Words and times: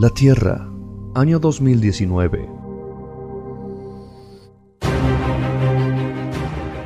La 0.00 0.08
Tierra, 0.08 0.66
año 1.14 1.38
2019. 1.38 2.48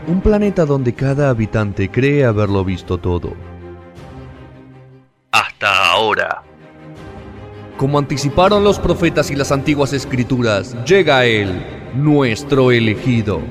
Un 0.08 0.20
planeta 0.20 0.66
donde 0.66 0.94
cada 0.94 1.30
habitante 1.30 1.92
cree 1.92 2.24
haberlo 2.24 2.64
visto 2.64 2.98
todo. 2.98 3.34
Hasta 5.30 5.92
ahora. 5.92 6.42
Como 7.76 8.00
anticiparon 8.00 8.64
los 8.64 8.80
profetas 8.80 9.30
y 9.30 9.36
las 9.36 9.52
antiguas 9.52 9.92
escrituras, 9.92 10.76
llega 10.84 11.24
Él, 11.24 11.64
nuestro 11.94 12.72
elegido. 12.72 13.42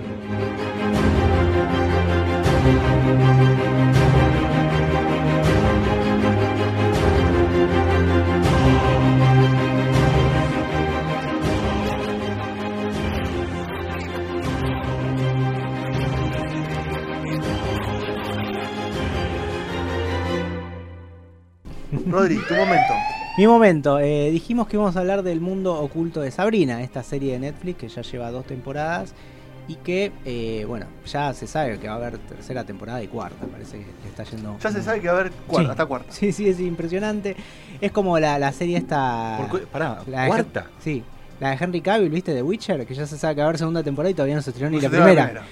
Rodri, 22.14 22.38
tu 22.48 22.54
momento. 22.54 22.94
Mi 23.38 23.48
momento, 23.48 24.00
eh, 24.00 24.30
dijimos 24.30 24.68
que 24.68 24.76
íbamos 24.76 24.96
a 24.96 25.00
hablar 25.00 25.24
del 25.24 25.42
mundo 25.42 25.74
oculto 25.74 26.22
de 26.22 26.30
Sabrina, 26.30 26.84
esta 26.84 27.02
serie 27.02 27.34
de 27.34 27.40
Netflix 27.40 27.80
que 27.80 27.88
ya 27.90 28.04
lleva 28.04 28.30
dos 28.30 28.46
temporadas 28.46 29.16
y 29.68 29.76
que, 29.78 30.12
eh, 30.24 30.64
bueno, 30.68 30.86
ya 31.08 31.34
se 31.34 31.48
sabe 31.48 31.80
que 31.80 31.88
va 31.88 31.94
a 31.96 31.98
haber 31.98 32.20
tercera 32.20 32.64
temporada 32.66 33.02
y 33.02 33.08
cuarta, 33.08 33.48
parece 33.48 33.80
que 33.80 34.08
está 34.08 34.24
yendo... 34.26 34.56
Ya 34.62 34.72
se 34.72 34.84
sabe 34.84 35.02
que 35.02 35.08
va 35.08 35.14
a 35.14 35.20
haber 35.22 35.32
cuarta, 35.48 35.66
Sí. 35.68 35.72
hasta 35.72 35.86
cuarta. 35.88 36.12
Sí, 36.12 36.32
sí, 36.32 36.48
es 36.48 36.60
impresionante. 36.60 37.36
Es 37.82 37.92
como 37.92 38.20
la, 38.20 38.38
la 38.38 38.52
serie 38.52 38.78
esta... 38.78 39.40
Pará, 39.72 40.04
la 40.06 40.28
¿cuarta? 40.28 40.68
Sí, 40.80 41.02
la 41.40 41.50
de 41.50 41.58
Henry 41.60 41.82
Cavill, 41.82 42.10
¿viste? 42.10 42.36
De 42.36 42.44
Witcher, 42.44 42.86
que 42.86 42.94
ya 42.94 43.08
se 43.08 43.18
sabe 43.18 43.34
que 43.34 43.42
va 43.42 43.46
a 43.46 43.48
haber 43.50 43.58
segunda 43.58 43.82
temporada 43.82 44.12
y 44.12 44.14
todavía 44.14 44.36
no 44.36 44.44
se 44.44 44.52
estrenó 44.52 44.70
ni 44.70 44.80
la 44.80 44.90
primera. 44.90 45.44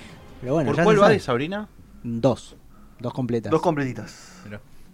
Pero 0.41 0.53
bueno, 0.53 0.67
¿Por 0.69 0.77
ya 0.77 0.83
cuál 0.83 0.95
se 0.95 0.99
va 0.99 1.05
sabe. 1.07 1.13
de 1.15 1.19
Sabrina? 1.21 1.67
Dos. 2.03 2.55
Dos 2.99 3.13
completas. 3.13 3.49
Dos 3.51 3.61
completitas. 3.61 4.27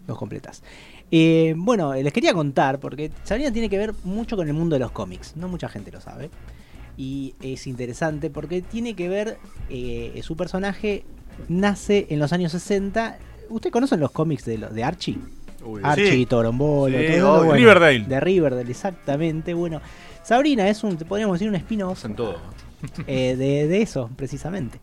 Dos 0.06 0.18
completas. 0.18 0.64
Eh, 1.12 1.54
bueno, 1.58 1.94
les 1.94 2.12
quería 2.12 2.34
contar, 2.34 2.80
porque 2.80 3.12
Sabrina 3.24 3.52
tiene 3.52 3.70
que 3.70 3.78
ver 3.78 3.94
mucho 4.04 4.36
con 4.36 4.48
el 4.48 4.54
mundo 4.54 4.76
de 4.76 4.80
los 4.82 4.92
cómics. 4.92 5.36
No 5.36 5.48
mucha 5.48 5.70
gente 5.70 5.92
lo 5.92 6.02
sabe. 6.02 6.30
Y 6.98 7.36
es 7.42 7.68
interesante 7.68 8.30
porque 8.30 8.62
tiene 8.62 8.96
que 8.96 9.08
ver. 9.10 9.38
eh, 9.70 10.20
su 10.24 10.36
personaje 10.36 11.04
nace 11.48 12.08
en 12.10 12.20
los 12.20 12.34
años 12.34 12.52
60. 12.52 13.18
¿Usted 13.50 13.70
conocen 13.72 14.00
los 14.00 14.12
cómics 14.12 14.44
de, 14.46 14.58
los- 14.58 14.74
de 14.74 14.84
Archie? 14.84 15.18
Uy, 15.64 15.82
Archie, 15.84 16.12
Sí. 16.12 16.26
Torombolo, 16.26 16.98
Sí, 16.98 17.06
todo 17.20 17.38
bueno, 17.40 17.54
Riverdale. 17.54 18.00
De 18.02 18.20
Riverdale, 18.20 18.70
exactamente. 18.72 19.54
Bueno, 19.54 19.82
Sabrina 20.24 20.68
es 20.70 20.84
un, 20.84 20.98
podríamos 20.98 21.36
decir, 21.40 21.48
un 21.50 21.56
spin-off 21.56 22.00
Hacen 22.00 22.16
todo. 22.16 22.38
eh, 23.08 23.36
de, 23.38 23.68
de 23.68 23.82
eso, 23.82 24.10
precisamente. 24.16 24.80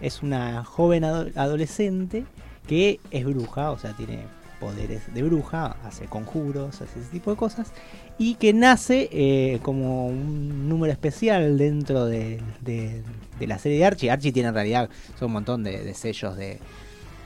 Es 0.00 0.22
una 0.22 0.64
joven 0.64 1.04
ado- 1.04 1.30
adolescente 1.36 2.24
que 2.66 3.00
es 3.10 3.24
bruja, 3.24 3.70
o 3.70 3.78
sea, 3.78 3.92
tiene 3.94 4.18
poderes 4.64 5.12
de 5.12 5.22
bruja, 5.22 5.76
hace 5.84 6.06
conjuros, 6.06 6.80
hace 6.80 6.98
ese 7.00 7.10
tipo 7.10 7.30
de 7.30 7.36
cosas, 7.36 7.70
y 8.18 8.36
que 8.36 8.52
nace 8.54 9.08
eh, 9.12 9.58
como 9.62 10.06
un 10.06 10.68
número 10.68 10.90
especial 10.92 11.58
dentro 11.58 12.06
de, 12.06 12.40
de- 12.62 13.02
de 13.38 13.46
la 13.46 13.58
serie 13.58 13.78
de 13.78 13.84
Archie. 13.84 14.10
Archie 14.10 14.32
tiene 14.32 14.48
en 14.48 14.54
realidad 14.54 14.88
son 15.18 15.26
un 15.26 15.32
montón 15.34 15.64
de, 15.64 15.82
de 15.84 15.92
sellos 15.94 16.36
de, 16.36 16.58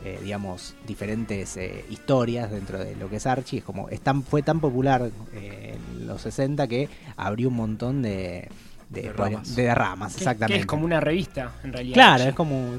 eh, 0.04 0.18
digamos, 0.22 0.74
diferentes 0.86 1.56
eh, 1.58 1.84
historias 1.90 2.50
dentro 2.50 2.78
de 2.78 2.96
lo 2.96 3.08
que 3.08 3.16
es 3.16 3.26
Archie. 3.26 3.58
Es 3.58 3.64
como, 3.64 3.88
es 3.88 4.00
tan- 4.00 4.22
fue 4.24 4.42
tan 4.42 4.58
popular 4.60 5.10
eh, 5.34 5.76
en 6.00 6.06
los 6.08 6.22
60 6.22 6.66
que 6.66 6.88
abrió 7.16 7.48
un 7.50 7.54
montón 7.56 8.02
de, 8.02 8.48
de, 8.90 9.02
De 9.02 9.10
podría- 9.10 9.36
ramas. 9.36 9.54
de 9.56 9.74
ramas, 9.74 10.12
Que- 10.14 10.18
exactamente. 10.20 10.54
Que 10.54 10.60
es 10.60 10.66
como 10.66 10.84
una 10.84 10.98
revista, 11.00 11.52
en 11.62 11.72
realidad. 11.72 11.94
Claro, 11.94 12.24
es 12.24 12.34
como, 12.34 12.78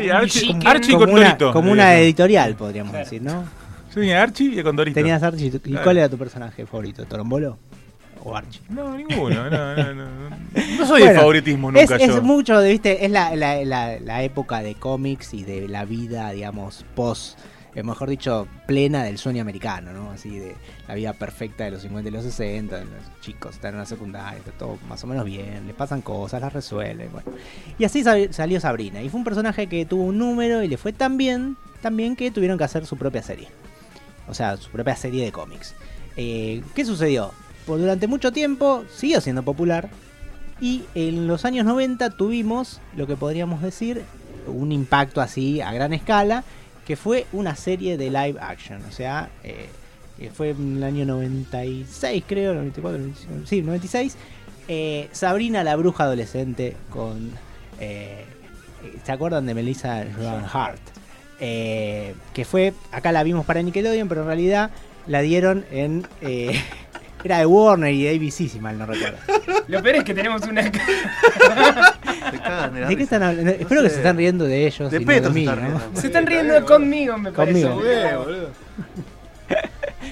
Yo 0.00 0.16
Archie, 0.16 0.40
Chicken. 0.40 0.66
Archie 0.66 0.92
como 0.94 1.04
con 1.06 1.14
una, 1.14 1.24
Dorito. 1.26 1.52
como 1.52 1.72
una 1.72 1.94
editorial, 1.96 2.54
podríamos 2.56 2.90
Claro. 2.92 3.04
decir, 3.04 3.22
¿no? 3.22 3.42
Yo 3.88 3.94
tenía 4.00 4.22
Archie 4.22 4.58
y 4.58 4.62
con 4.62 4.74
Dorito. 4.76 4.94
Tenías 4.94 5.22
Archie. 5.22 5.46
¿Y 5.48 5.58
Claro. 5.58 5.84
cuál 5.84 5.98
era 5.98 6.08
tu 6.08 6.16
personaje 6.18 6.64
favorito? 6.66 7.04
¿Torombolo? 7.04 7.58
¿O 8.24 8.36
Archie? 8.36 8.60
No, 8.68 8.96
ninguno. 8.96 9.50
No, 9.50 9.74
no, 9.76 9.94
no. 9.94 10.04
No 10.78 10.86
soy 10.86 11.02
de 11.02 11.14
favoritismo 11.14 11.70
Es, 11.70 11.90
nunca 11.90 12.04
yo. 12.04 12.16
es 12.18 12.22
mucho, 12.22 12.62
viste, 12.62 13.04
es 13.04 13.10
la, 13.10 13.34
la, 13.36 13.64
la, 13.64 13.98
la 14.00 14.22
época 14.22 14.62
de 14.62 14.74
cómics 14.76 15.34
y 15.34 15.42
de 15.42 15.66
la 15.68 15.84
vida, 15.84 16.30
digamos, 16.30 16.84
post, 16.94 17.38
eh, 17.74 17.82
mejor 17.82 18.08
dicho, 18.10 18.46
plena 18.66 19.04
del 19.04 19.18
sueño 19.18 19.40
americano, 19.42 19.92
¿no? 19.92 20.10
Así 20.10 20.38
de 20.38 20.54
la 20.88 20.94
vida 20.94 21.12
perfecta 21.14 21.64
de 21.64 21.70
los 21.70 21.82
50 21.82 22.08
y 22.08 22.12
los 22.12 22.24
60, 22.24 22.76
de 22.76 22.84
los 22.84 22.92
chicos 23.20 23.54
están 23.54 23.72
en 23.74 23.78
la 23.80 23.86
secundaria, 23.86 24.38
está 24.38 24.50
todo 24.52 24.78
más 24.88 25.02
o 25.04 25.06
menos 25.06 25.24
bien, 25.24 25.66
les 25.66 25.74
pasan 25.74 26.02
cosas, 26.02 26.40
las 26.40 26.52
resuelven, 26.52 27.10
bueno. 27.12 27.30
Y 27.78 27.84
así 27.84 28.02
sal- 28.04 28.32
salió 28.32 28.60
Sabrina, 28.60 29.00
y 29.02 29.08
fue 29.08 29.18
un 29.18 29.24
personaje 29.24 29.66
que 29.68 29.86
tuvo 29.86 30.04
un 30.04 30.18
número 30.18 30.62
y 30.62 30.68
le 30.68 30.76
fue 30.76 30.92
tan 30.92 31.16
bien, 31.16 31.56
tan 31.80 31.96
bien 31.96 32.14
que 32.16 32.30
tuvieron 32.30 32.58
que 32.58 32.64
hacer 32.64 32.84
su 32.86 32.96
propia 32.96 33.22
serie. 33.22 33.48
O 34.28 34.34
sea, 34.34 34.56
su 34.56 34.70
propia 34.70 34.94
serie 34.96 35.24
de 35.24 35.32
cómics. 35.32 35.74
Eh, 36.16 36.62
¿Qué 36.74 36.84
sucedió? 36.84 37.32
Por 37.66 37.78
durante 37.80 38.06
mucho 38.06 38.32
tiempo 38.32 38.84
siguió 38.94 39.20
siendo 39.20 39.42
popular, 39.42 39.88
y 40.60 40.84
en 40.94 41.26
los 41.26 41.44
años 41.44 41.64
90 41.64 42.10
tuvimos 42.10 42.80
lo 42.96 43.06
que 43.06 43.16
podríamos 43.16 43.62
decir 43.62 44.02
un 44.46 44.70
impacto 44.72 45.20
así 45.20 45.60
a 45.60 45.72
gran 45.72 45.92
escala, 45.92 46.44
que 46.86 46.96
fue 46.96 47.26
una 47.32 47.54
serie 47.56 47.96
de 47.96 48.06
live 48.10 48.36
action. 48.40 48.82
O 48.88 48.92
sea, 48.92 49.30
eh, 49.44 49.68
fue 50.34 50.50
en 50.50 50.76
el 50.78 50.84
año 50.84 51.04
96, 51.04 52.24
creo, 52.26 52.54
94, 52.54 52.98
95, 52.98 53.46
sí, 53.46 53.62
96. 53.62 54.16
eh, 54.68 55.08
Sabrina 55.12 55.64
la 55.64 55.76
bruja 55.76 56.04
adolescente 56.04 56.76
con... 56.90 57.30
eh, 57.80 58.24
¿Se 59.04 59.12
acuerdan 59.12 59.46
de 59.46 59.54
Melissa 59.54 60.04
Joan 60.18 60.44
Hart? 60.52 60.80
Eh, 61.40 62.14
que 62.34 62.44
fue, 62.44 62.72
acá 62.92 63.10
la 63.12 63.22
vimos 63.22 63.44
para 63.46 63.62
Nickelodeon, 63.62 64.08
pero 64.08 64.22
en 64.22 64.26
realidad 64.28 64.70
la 65.06 65.20
dieron 65.22 65.64
en... 65.70 66.06
eh, 66.20 66.60
era 67.24 67.38
de 67.38 67.46
Warner 67.46 67.92
y 67.94 68.02
de 68.04 68.16
ABC, 68.16 68.48
si 68.50 68.58
mal 68.60 68.76
no 68.78 68.86
recuerdo. 68.86 69.18
Lo 69.68 69.80
peor 69.82 69.96
es 69.96 70.04
que 70.04 70.14
tenemos 70.14 70.42
una. 70.42 70.62
Se 72.30 72.38
cagan 72.38 72.74
de 72.74 72.80
la 72.80 72.88
¿De 72.88 72.94
qué 72.94 73.00
risa. 73.02 73.16
están 73.16 73.22
hablando? 73.22 73.50
Espero 73.52 73.82
que 73.82 73.90
se 73.90 73.96
están 73.96 74.16
riendo 74.16 74.44
de 74.44 74.66
ellos. 74.66 74.90
De 74.90 74.96
y 74.96 75.00
no 75.00 75.06
Petro 75.06 75.28
se 75.30 75.34
mí, 75.34 75.40
están 75.44 75.62
¿no? 75.62 75.78
riendo. 75.78 76.00
Se 76.00 76.06
están 76.06 76.26
riendo 76.26 76.66
conmigo, 76.66 77.18
me 77.18 77.32
parece. 77.32 77.62
Conmigo. 77.68 77.82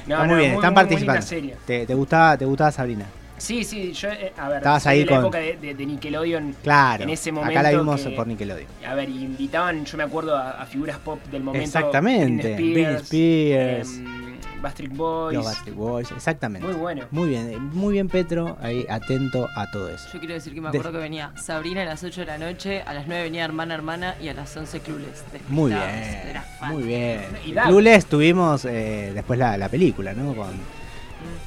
No, 0.06 0.14
Está 0.16 0.24
muy 0.24 0.34
no, 0.34 0.40
bien, 0.40 0.54
están 0.54 0.72
muy, 0.72 0.82
participando. 0.82 1.26
¿Te, 1.66 1.86
te 1.86 1.94
gustaba, 1.94 2.36
¿Te 2.36 2.44
gustaba 2.44 2.72
Sabrina? 2.72 3.06
Sí, 3.38 3.64
sí, 3.64 3.92
yo, 3.92 4.08
eh, 4.10 4.32
a 4.36 4.48
ver, 4.48 4.58
Estabas 4.58 4.86
ahí 4.86 4.98
de 5.00 5.04
la 5.06 5.10
con- 5.12 5.20
época 5.20 5.38
de, 5.38 5.56
de- 5.56 5.74
de 5.74 5.86
Nickelodeon. 5.86 6.56
Claro. 6.62 7.04
En 7.04 7.10
ese 7.10 7.30
Acá 7.30 7.40
la 7.40 7.46
momento 7.70 7.78
vimos 7.78 8.02
que- 8.02 8.10
por 8.10 8.26
Nickelodeon. 8.26 8.68
A 8.86 8.94
ver, 8.94 9.08
invitaban, 9.08 9.84
yo 9.84 9.96
me 9.96 10.02
acuerdo 10.04 10.36
a, 10.36 10.50
a 10.62 10.66
figuras 10.66 10.98
pop 10.98 11.18
del 11.30 11.42
momento. 11.42 11.64
Exactamente. 11.64 12.54
Britney 12.54 12.72
Britney 12.72 12.96
Spears. 12.96 13.88
em, 13.96 14.19
Backstreet 14.60 14.92
Boys. 14.96 15.36
Los 15.36 15.44
Backstreet 15.46 15.76
Boys, 15.76 16.10
exactamente. 16.12 16.66
Muy 16.66 16.76
bueno. 16.76 17.06
Muy 17.10 17.28
bien, 17.28 17.50
eh, 17.50 17.58
muy 17.58 17.92
bien 17.94 18.08
Petro, 18.08 18.56
ahí 18.60 18.86
atento 18.88 19.48
a 19.56 19.70
todo 19.70 19.88
eso. 19.88 20.08
Yo 20.12 20.18
quiero 20.18 20.34
decir 20.34 20.54
que 20.54 20.60
me 20.60 20.70
De- 20.70 20.78
acuerdo 20.78 20.98
que 20.98 21.02
venía 21.02 21.32
Sabrina 21.36 21.82
a 21.82 21.84
las 21.84 22.02
8 22.04 22.20
de 22.22 22.26
la 22.26 22.38
noche, 22.38 22.82
a 22.82 22.94
las 22.94 23.06
9 23.06 23.22
venía 23.24 23.44
Hermana 23.44 23.74
Hermana 23.74 24.14
y 24.20 24.28
a 24.28 24.34
las 24.34 24.56
11 24.56 24.80
Clueless. 24.80 25.24
Muy 25.48 25.72
bien, 25.72 26.42
muy 26.68 26.82
bien. 26.82 27.22
Clueless 27.66 28.06
tuvimos 28.06 28.64
eh, 28.64 29.12
después 29.14 29.38
la, 29.38 29.56
la 29.56 29.68
película, 29.68 30.12
¿no? 30.14 30.34
Con, 30.34 30.48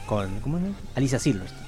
con 0.06 0.40
¿cómo 0.41 0.57
es? 0.57 0.63
Alicia 0.95 1.19
Silverstone 1.19 1.62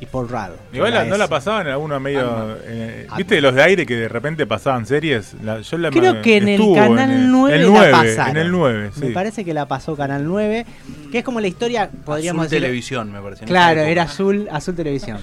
y 0.00 0.06
Paul 0.06 0.28
Rudd. 0.28 0.54
Igual 0.72 0.94
la- 0.94 1.04
no 1.04 1.16
la 1.16 1.28
pasaban 1.28 1.66
en 1.66 1.72
alguno 1.72 1.98
medio. 2.00 2.20
Alma. 2.30 2.56
eh, 2.64 3.02
Alma. 3.06 3.16
¿Viste 3.16 3.40
los 3.40 3.54
de 3.54 3.62
aire 3.62 3.84
que 3.86 3.96
de 3.96 4.08
repente 4.08 4.46
pasaban 4.46 4.86
series? 4.86 5.34
La- 5.42 5.60
yo 5.60 5.78
la 5.78 5.90
Creo 5.90 6.22
que 6.22 6.36
en 6.36 6.48
el 6.48 6.74
canal 6.74 7.10
en 7.10 7.30
9, 7.32 7.56
el 7.56 7.62
la 7.62 7.68
9, 7.68 7.90
pasaron. 7.92 8.36
En 8.36 8.42
el 8.42 8.50
9, 8.52 8.90
sí. 8.94 9.00
Me 9.06 9.10
parece 9.10 9.44
que 9.44 9.52
la 9.54 9.66
pasó 9.66 9.96
Canal 9.96 10.24
9, 10.24 10.64
que 11.10 11.18
es 11.18 11.24
como 11.24 11.40
la 11.40 11.48
historia, 11.48 11.90
podríamos 12.04 12.42
Azul 12.42 12.50
decir. 12.50 12.62
televisión, 12.62 13.12
me 13.12 13.20
parece. 13.20 13.44
Claro, 13.44 13.80
era 13.80 14.02
azul, 14.04 14.48
azul 14.52 14.74
televisión. 14.74 15.18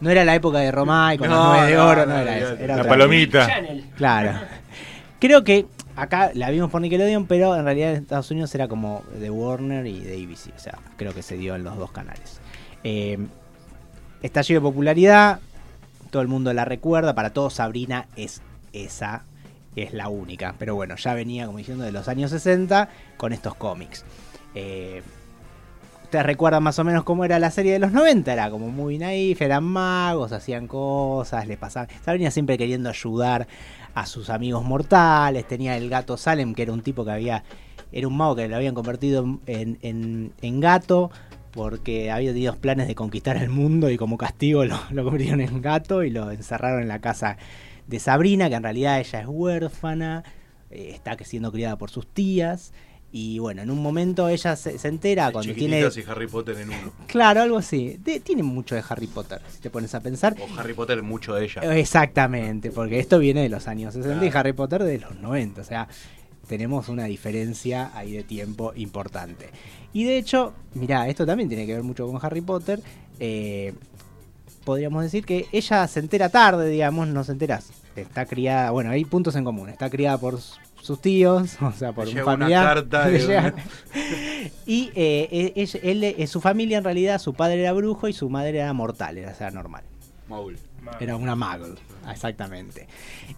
No 0.00 0.10
era 0.10 0.24
la 0.24 0.34
época 0.34 0.58
de 0.58 0.70
Romay 0.70 1.18
con 1.18 1.28
No, 1.28 1.34
las 1.36 1.46
nueve 1.56 1.72
de 1.72 1.78
oro, 1.78 2.06
no, 2.06 2.14
no, 2.14 2.20
era 2.20 2.38
eso. 2.38 2.52
Era 2.54 2.76
La 2.76 2.82
otra 2.82 2.88
palomita. 2.90 3.46
Channel. 3.46 3.84
Claro. 3.96 4.32
Creo 5.18 5.42
que 5.42 5.66
acá 5.96 6.30
la 6.34 6.50
vimos 6.50 6.70
por 6.70 6.80
Nickelodeon, 6.80 7.26
pero 7.26 7.56
en 7.56 7.64
realidad 7.64 7.90
en 7.90 7.96
Estados 8.02 8.30
Unidos 8.30 8.54
era 8.54 8.68
como 8.68 9.02
de 9.18 9.28
Warner 9.30 9.84
y 9.86 9.98
de 10.00 10.14
ABC. 10.14 10.52
O 10.54 10.58
sea, 10.60 10.78
creo 10.96 11.12
que 11.14 11.22
se 11.22 11.36
dio 11.36 11.56
en 11.56 11.64
los 11.64 11.76
dos 11.76 11.90
canales. 11.90 12.40
Eh, 12.84 13.18
estallido 14.22 14.60
de 14.60 14.64
popularidad, 14.68 15.40
todo 16.10 16.22
el 16.22 16.28
mundo 16.28 16.52
la 16.52 16.64
recuerda. 16.64 17.14
Para 17.14 17.30
todos, 17.32 17.54
Sabrina 17.54 18.06
es 18.16 18.42
esa, 18.72 19.24
es 19.76 19.92
la 19.92 20.08
única. 20.08 20.54
Pero 20.58 20.74
bueno, 20.74 20.96
ya 20.96 21.14
venía, 21.14 21.46
como 21.46 21.58
diciendo, 21.58 21.84
de 21.84 21.92
los 21.92 22.08
años 22.08 22.30
60 22.30 22.88
con 23.16 23.32
estos 23.32 23.54
cómics. 23.54 24.04
Eh, 24.54 25.02
Ustedes 26.04 26.24
recuerdan 26.24 26.62
más 26.62 26.78
o 26.78 26.84
menos 26.84 27.04
cómo 27.04 27.26
era 27.26 27.38
la 27.38 27.50
serie 27.50 27.74
de 27.74 27.78
los 27.78 27.92
90, 27.92 28.32
era 28.32 28.48
como 28.48 28.70
muy 28.70 28.96
naif, 28.96 29.42
eran 29.42 29.62
magos, 29.64 30.32
hacían 30.32 30.66
cosas, 30.66 31.46
le 31.46 31.58
pasaban. 31.58 31.90
Sabrina 32.02 32.30
siempre 32.30 32.56
queriendo 32.56 32.88
ayudar 32.88 33.46
a 33.92 34.06
sus 34.06 34.30
amigos 34.30 34.64
mortales, 34.64 35.46
tenía 35.46 35.76
el 35.76 35.90
gato 35.90 36.16
Salem, 36.16 36.54
que 36.54 36.62
era 36.62 36.72
un 36.72 36.80
tipo 36.80 37.04
que 37.04 37.10
había, 37.10 37.44
era 37.92 38.08
un 38.08 38.16
mago 38.16 38.36
que 38.36 38.48
lo 38.48 38.56
habían 38.56 38.74
convertido 38.74 39.38
en, 39.44 39.76
en- 39.82 40.32
en 40.40 40.60
gato 40.60 41.10
porque 41.52 42.10
había 42.10 42.32
tenido 42.32 42.54
planes 42.56 42.88
de 42.88 42.94
conquistar 42.94 43.36
el 43.36 43.48
mundo 43.50 43.90
y 43.90 43.96
como 43.96 44.18
castigo 44.18 44.64
lo, 44.64 44.78
lo 44.90 45.04
convirtieron 45.04 45.40
en 45.40 45.60
gato 45.62 46.02
y 46.04 46.10
lo 46.10 46.30
encerraron 46.30 46.82
en 46.82 46.88
la 46.88 47.00
casa 47.00 47.36
de 47.86 47.98
Sabrina, 47.98 48.48
que 48.48 48.54
en 48.56 48.62
realidad 48.62 49.00
ella 49.00 49.20
es 49.20 49.26
huérfana, 49.28 50.22
eh, 50.70 50.90
está 50.94 51.16
siendo 51.24 51.50
criada 51.52 51.76
por 51.76 51.90
sus 51.90 52.06
tías. 52.06 52.72
Y 53.10 53.38
bueno, 53.38 53.62
en 53.62 53.70
un 53.70 53.80
momento 53.80 54.28
ella 54.28 54.54
se, 54.54 54.78
se 54.78 54.86
entera 54.86 55.32
cuando 55.32 55.54
tiene... 55.54 55.80
Y 55.80 56.10
Harry 56.10 56.26
Potter 56.26 56.58
en 56.58 56.68
uno. 56.68 56.92
Claro, 57.06 57.40
algo 57.40 57.56
así. 57.56 57.98
De- 58.04 58.20
tiene 58.20 58.42
mucho 58.42 58.74
de 58.74 58.82
Harry 58.86 59.06
Potter, 59.06 59.40
si 59.50 59.60
te 59.60 59.70
pones 59.70 59.94
a 59.94 60.00
pensar. 60.00 60.36
O 60.38 60.60
Harry 60.60 60.74
Potter 60.74 61.02
mucho 61.02 61.34
de 61.34 61.44
ella. 61.46 61.62
Exactamente, 61.78 62.70
porque 62.70 62.98
esto 62.98 63.18
viene 63.18 63.40
de 63.40 63.48
los 63.48 63.66
años 63.66 63.94
60 63.94 64.26
y. 64.26 64.30
Harry 64.34 64.52
Potter 64.52 64.84
de 64.84 64.98
los 64.98 65.18
90. 65.18 65.62
O 65.62 65.64
sea, 65.64 65.88
tenemos 66.48 66.88
una 66.88 67.04
diferencia 67.04 67.90
ahí 67.94 68.12
de 68.12 68.22
tiempo 68.24 68.72
importante. 68.74 69.50
Y 69.92 70.04
de 70.04 70.18
hecho, 70.18 70.54
mirá, 70.74 71.06
esto 71.08 71.24
también 71.26 71.48
tiene 71.48 71.66
que 71.66 71.74
ver 71.74 71.82
mucho 71.82 72.06
con 72.06 72.18
Harry 72.24 72.40
Potter. 72.40 72.80
eh, 73.20 73.74
podríamos 74.64 75.02
decir 75.02 75.24
que 75.24 75.46
ella 75.50 75.86
se 75.88 76.00
entera 76.00 76.28
tarde, 76.28 76.68
digamos, 76.68 77.08
no 77.08 77.24
se 77.24 77.32
enteras. 77.32 77.70
Está 77.96 78.26
criada, 78.26 78.70
bueno, 78.70 78.90
hay 78.90 79.04
puntos 79.06 79.34
en 79.36 79.42
común. 79.44 79.68
Está 79.70 79.88
criada 79.88 80.18
por 80.18 80.38
sus 80.82 81.00
tíos, 81.00 81.56
o 81.62 81.72
sea, 81.72 81.92
por 81.92 82.06
un 82.06 82.14
llega 82.14 82.24
una 82.26 82.32
familiar. 82.32 82.64
carta 82.74 83.08
de 83.08 83.18
y 84.66 84.90
eh, 84.94 85.28
eh, 85.30 85.52
ella- 85.56 85.80
él, 85.82 86.04
eh, 86.04 86.26
su 86.26 86.40
familia 86.40 86.78
en 86.78 86.84
realidad, 86.84 87.18
su 87.18 87.32
padre 87.34 87.60
era 87.62 87.72
brujo 87.72 88.08
y 88.08 88.12
su 88.12 88.28
madre 88.28 88.58
era 88.58 88.72
mortal, 88.74 89.16
era 89.18 89.32
o 89.32 89.34
sea, 89.34 89.50
normal. 89.50 89.84
Maul. 90.28 90.58
Era 91.00 91.16
una 91.16 91.36
muggle, 91.36 91.76
exactamente. 92.10 92.86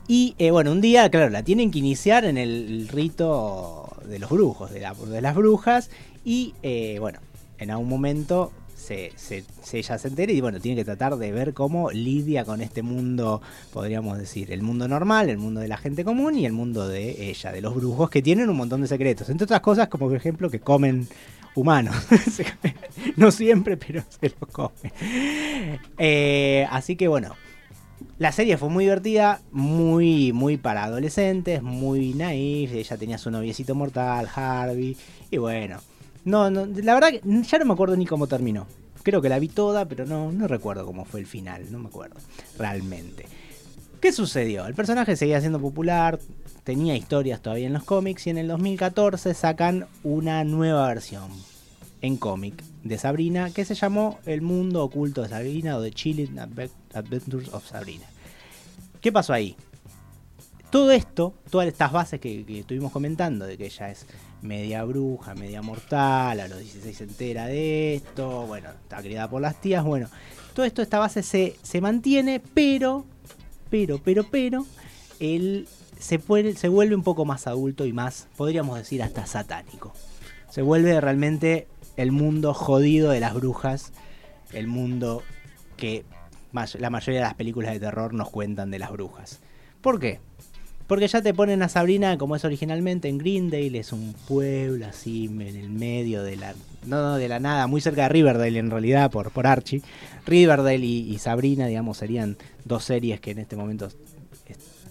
Y 0.08 0.34
eh, 0.38 0.50
bueno, 0.50 0.72
un 0.72 0.80
día, 0.80 1.10
claro, 1.10 1.28
la 1.30 1.42
tienen 1.42 1.70
que 1.70 1.78
iniciar 1.78 2.24
en 2.24 2.38
el 2.38 2.88
rito 2.88 3.88
de 4.06 4.18
los 4.18 4.30
brujos, 4.30 4.70
de, 4.72 4.80
la- 4.80 4.94
de 4.94 5.20
las 5.20 5.34
brujas. 5.34 5.90
Y 6.24 6.54
eh, 6.62 6.96
bueno, 7.00 7.18
en 7.58 7.70
algún 7.70 7.88
momento 7.88 8.50
se, 8.74 9.12
se- 9.16 9.44
se- 9.62 9.78
ella 9.78 9.98
se 9.98 10.08
entera 10.08 10.32
y 10.32 10.40
bueno, 10.40 10.58
tiene 10.58 10.76
que 10.76 10.86
tratar 10.86 11.16
de 11.16 11.32
ver 11.32 11.52
cómo 11.52 11.90
lidia 11.90 12.46
con 12.46 12.62
este 12.62 12.82
mundo, 12.82 13.42
podríamos 13.74 14.16
decir, 14.16 14.50
el 14.52 14.62
mundo 14.62 14.88
normal, 14.88 15.28
el 15.28 15.36
mundo 15.36 15.60
de 15.60 15.68
la 15.68 15.76
gente 15.76 16.02
común 16.02 16.38
y 16.38 16.46
el 16.46 16.52
mundo 16.54 16.88
de 16.88 17.28
ella, 17.28 17.52
de 17.52 17.60
los 17.60 17.74
brujos, 17.74 18.08
que 18.08 18.22
tienen 18.22 18.48
un 18.48 18.56
montón 18.56 18.80
de 18.80 18.88
secretos. 18.88 19.28
Entre 19.28 19.44
otras 19.44 19.60
cosas, 19.60 19.88
como 19.88 20.08
por 20.08 20.16
ejemplo 20.16 20.48
que 20.48 20.60
comen 20.60 21.06
humanos. 21.54 21.96
No 23.16 23.30
siempre, 23.30 23.78
pero 23.78 24.02
se 24.08 24.34
los 24.38 24.50
comen. 24.50 24.92
Eh, 25.96 26.66
así 26.70 26.96
que 26.96 27.08
bueno, 27.08 27.34
la 28.18 28.32
serie 28.32 28.58
fue 28.58 28.68
muy 28.68 28.84
divertida, 28.84 29.40
muy, 29.50 30.32
muy 30.32 30.58
para 30.58 30.84
adolescentes, 30.84 31.62
muy 31.62 32.12
naif. 32.12 32.72
Ella 32.74 32.98
tenía 32.98 33.16
su 33.16 33.30
noviecito 33.30 33.74
mortal, 33.74 34.28
Harvey. 34.34 34.96
Y 35.30 35.38
bueno, 35.38 35.80
no, 36.24 36.50
no, 36.50 36.66
la 36.66 36.94
verdad 36.94 37.08
que 37.08 37.22
ya 37.24 37.58
no 37.58 37.64
me 37.64 37.72
acuerdo 37.72 37.96
ni 37.96 38.04
cómo 38.04 38.26
terminó. 38.26 38.66
Creo 39.02 39.22
que 39.22 39.30
la 39.30 39.38
vi 39.38 39.48
toda, 39.48 39.86
pero 39.86 40.04
no, 40.04 40.30
no 40.30 40.46
recuerdo 40.46 40.84
cómo 40.84 41.06
fue 41.06 41.20
el 41.20 41.26
final, 41.26 41.72
no 41.72 41.78
me 41.78 41.88
acuerdo 41.88 42.20
realmente. 42.58 43.24
¿Qué 44.00 44.12
sucedió? 44.12 44.66
El 44.66 44.74
personaje 44.74 45.14
seguía 45.16 45.40
siendo 45.40 45.60
popular, 45.60 46.18
tenía 46.64 46.96
historias 46.96 47.40
todavía 47.42 47.66
en 47.66 47.74
los 47.74 47.84
cómics 47.84 48.26
y 48.26 48.30
en 48.30 48.38
el 48.38 48.48
2014 48.48 49.34
sacan 49.34 49.86
una 50.02 50.42
nueva 50.44 50.88
versión 50.88 51.28
en 52.00 52.16
cómic 52.16 52.62
de 52.82 52.96
Sabrina 52.96 53.50
que 53.50 53.66
se 53.66 53.74
llamó 53.74 54.18
El 54.24 54.40
mundo 54.40 54.82
oculto 54.82 55.22
de 55.22 55.28
Sabrina 55.28 55.76
o 55.76 55.82
The 55.82 55.90
Chilling 55.90 56.36
Adve- 56.36 56.70
Adventures 56.94 57.48
of 57.52 57.66
Sabrina. 57.68 58.06
¿Qué 59.02 59.12
pasó 59.12 59.34
ahí? 59.34 59.54
Todo 60.70 60.92
esto, 60.92 61.34
todas 61.50 61.66
estas 61.66 61.92
bases 61.92 62.20
que, 62.20 62.44
que 62.46 62.60
estuvimos 62.60 62.92
comentando, 62.92 63.44
de 63.44 63.58
que 63.58 63.66
ella 63.66 63.90
es 63.90 64.06
media 64.40 64.84
bruja, 64.84 65.34
media 65.34 65.60
mortal, 65.60 66.40
a 66.40 66.48
los 66.48 66.60
16 66.60 66.96
se 66.96 67.04
entera 67.04 67.46
de 67.46 67.96
esto, 67.96 68.46
bueno, 68.46 68.70
está 68.70 69.02
criada 69.02 69.28
por 69.28 69.42
las 69.42 69.60
tías, 69.60 69.84
bueno, 69.84 70.08
todo 70.54 70.64
esto, 70.64 70.80
esta 70.80 70.98
base 71.00 71.22
se, 71.22 71.56
se 71.62 71.80
mantiene, 71.80 72.40
pero, 72.54 73.04
pero, 73.70 73.98
pero, 74.02 74.24
pero, 74.24 74.66
él 75.20 75.68
se, 75.98 76.20
se 76.56 76.68
vuelve 76.68 76.94
un 76.94 77.02
poco 77.02 77.24
más 77.24 77.46
adulto 77.46 77.86
y 77.86 77.92
más, 77.92 78.28
podríamos 78.36 78.76
decir, 78.78 79.02
hasta 79.02 79.26
satánico. 79.26 79.92
Se 80.50 80.62
vuelve 80.62 81.00
realmente 81.00 81.68
el 81.96 82.12
mundo 82.12 82.54
jodido 82.54 83.10
de 83.10 83.20
las 83.20 83.34
brujas, 83.34 83.92
el 84.52 84.66
mundo 84.66 85.22
que 85.76 86.04
la 86.52 86.90
mayoría 86.90 87.20
de 87.20 87.26
las 87.26 87.34
películas 87.34 87.72
de 87.72 87.80
terror 87.80 88.12
nos 88.12 88.30
cuentan 88.30 88.70
de 88.70 88.78
las 88.78 88.90
brujas. 88.90 89.40
¿Por 89.80 90.00
qué? 90.00 90.20
Porque 90.86 91.06
ya 91.06 91.22
te 91.22 91.32
ponen 91.32 91.62
a 91.62 91.68
Sabrina 91.68 92.18
como 92.18 92.34
es 92.34 92.44
originalmente 92.44 93.08
en 93.08 93.18
Greendale, 93.18 93.78
es 93.78 93.92
un 93.92 94.14
pueblo 94.26 94.86
así 94.86 95.26
en 95.26 95.40
el 95.40 95.70
medio 95.70 96.24
de 96.24 96.36
la 96.36 96.54
no, 96.86 97.02
no, 97.02 97.16
de 97.16 97.28
la 97.28 97.40
nada, 97.40 97.66
muy 97.66 97.80
cerca 97.80 98.02
de 98.04 98.08
Riverdale 98.10 98.58
en 98.58 98.70
realidad 98.70 99.10
por, 99.10 99.30
por 99.30 99.46
Archie. 99.46 99.82
Riverdale 100.26 100.84
y, 100.84 101.18
Sabrina, 101.18 101.66
digamos, 101.66 101.98
serían 101.98 102.36
dos 102.64 102.84
series 102.84 103.20
que 103.20 103.32
en 103.32 103.38
este 103.38 103.56
momento 103.56 103.88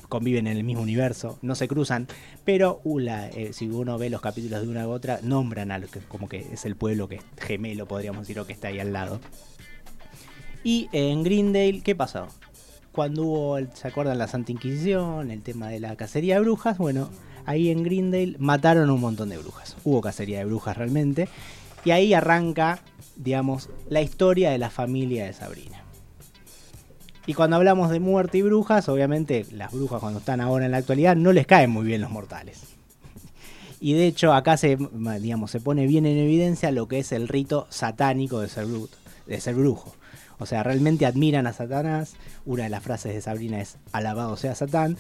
conviven 0.08 0.48
en 0.48 0.58
el 0.58 0.64
mismo 0.64 0.82
universo, 0.82 1.38
no 1.44 1.54
se 1.54 1.68
cruzan, 1.68 2.08
pero 2.44 2.82
uh, 2.84 2.98
la- 2.98 3.28
eh, 3.30 3.54
si 3.54 3.68
uno 3.70 4.00
ve 4.00 4.10
los 4.10 4.22
capítulos 4.22 4.62
de 4.64 4.68
una 4.68 4.88
u 4.88 4.90
otra, 4.92 5.20
nombran 5.22 5.72
a 5.72 5.78
lo 5.78 5.88
que 5.88 6.00
como 6.00 6.28
que 6.28 6.48
es 6.52 6.66
el 6.66 6.76
pueblo 6.76 7.08
que 7.08 7.16
es 7.18 7.22
gemelo, 7.38 7.88
podríamos 7.88 8.22
decir, 8.22 8.40
o 8.40 8.48
que 8.48 8.54
está 8.54 8.70
ahí 8.70 8.80
al 8.80 8.92
lado. 8.92 9.20
Y 10.64 10.90
en 10.94 11.24
Greendale, 11.24 11.82
¿qué 11.82 11.96
pasó? 11.96 12.28
Cuando 12.92 13.22
hubo, 13.24 13.58
el- 13.60 13.70
¿se 13.76 13.88
acuerdan 13.88 14.18
la 14.18 14.28
Santa 14.28 14.52
Inquisición? 14.52 15.30
El 15.30 15.42
tema 15.44 15.70
de 15.70 15.80
la 15.80 15.96
cacería 15.96 16.36
de 16.36 16.42
brujas. 16.42 16.80
Bueno, 16.80 17.10
ahí 17.46 17.70
en 17.70 17.84
Greendale 17.84 18.36
mataron 18.40 18.90
un 18.90 19.00
montón 19.00 19.30
de 19.30 19.38
brujas. 19.38 19.78
Hubo 19.84 20.02
cacería 20.02 20.40
de 20.40 20.46
brujas 20.46 20.76
realmente. 20.76 21.30
Y 21.86 21.92
ahí 21.92 22.14
arranca, 22.14 22.80
digamos, 23.16 23.70
la 23.90 24.02
historia 24.02 24.52
de 24.52 24.58
la 24.58 24.70
familia 24.70 25.26
de 25.26 25.34
Sabrina. 25.34 25.84
Y 27.26 27.36
cuando 27.36 27.58
hablamos 27.58 27.92
de 27.92 28.00
muerte 28.00 28.40
y 28.40 28.42
brujas, 28.42 28.90
obviamente 28.90 29.46
las 29.52 29.72
brujas 29.72 30.00
cuando 30.00 30.20
están 30.20 30.42
ahora 30.42 30.66
en 30.66 30.72
la 30.72 30.78
actualidad 30.78 31.16
no 31.16 31.32
les 31.32 31.46
caen 31.46 31.70
muy 31.70 31.86
bien 31.86 32.02
los 32.02 32.10
mortales. 32.10 32.64
Y 33.82 33.94
de 33.94 34.08
hecho 34.08 34.34
acá 34.34 34.58
se, 34.58 34.78
digamos, 35.22 35.52
se 35.52 35.62
pone 35.62 35.88
bien 35.88 36.06
en 36.06 36.18
evidencia 36.18 36.70
lo 36.72 36.90
que 36.90 37.00
es 37.00 37.14
el 37.14 37.30
rito 37.30 37.66
satánico 37.70 38.42
de 38.42 38.50
ser, 38.50 38.66
bruto, 38.66 38.98
de 39.26 39.40
ser 39.40 39.56
brujo. 39.56 39.96
O 40.40 40.46
sea, 40.46 40.64
realmente 40.64 41.06
admiran 41.06 41.48
a 41.48 41.54
Satanás. 41.54 42.16
Una 42.46 42.64
de 42.64 42.70
las 42.70 42.82
frases 42.82 43.14
de 43.14 43.22
Sabrina 43.22 43.62
es 43.62 43.78
alabado 43.92 44.36
sea 44.36 44.56
Satán. 44.56 44.98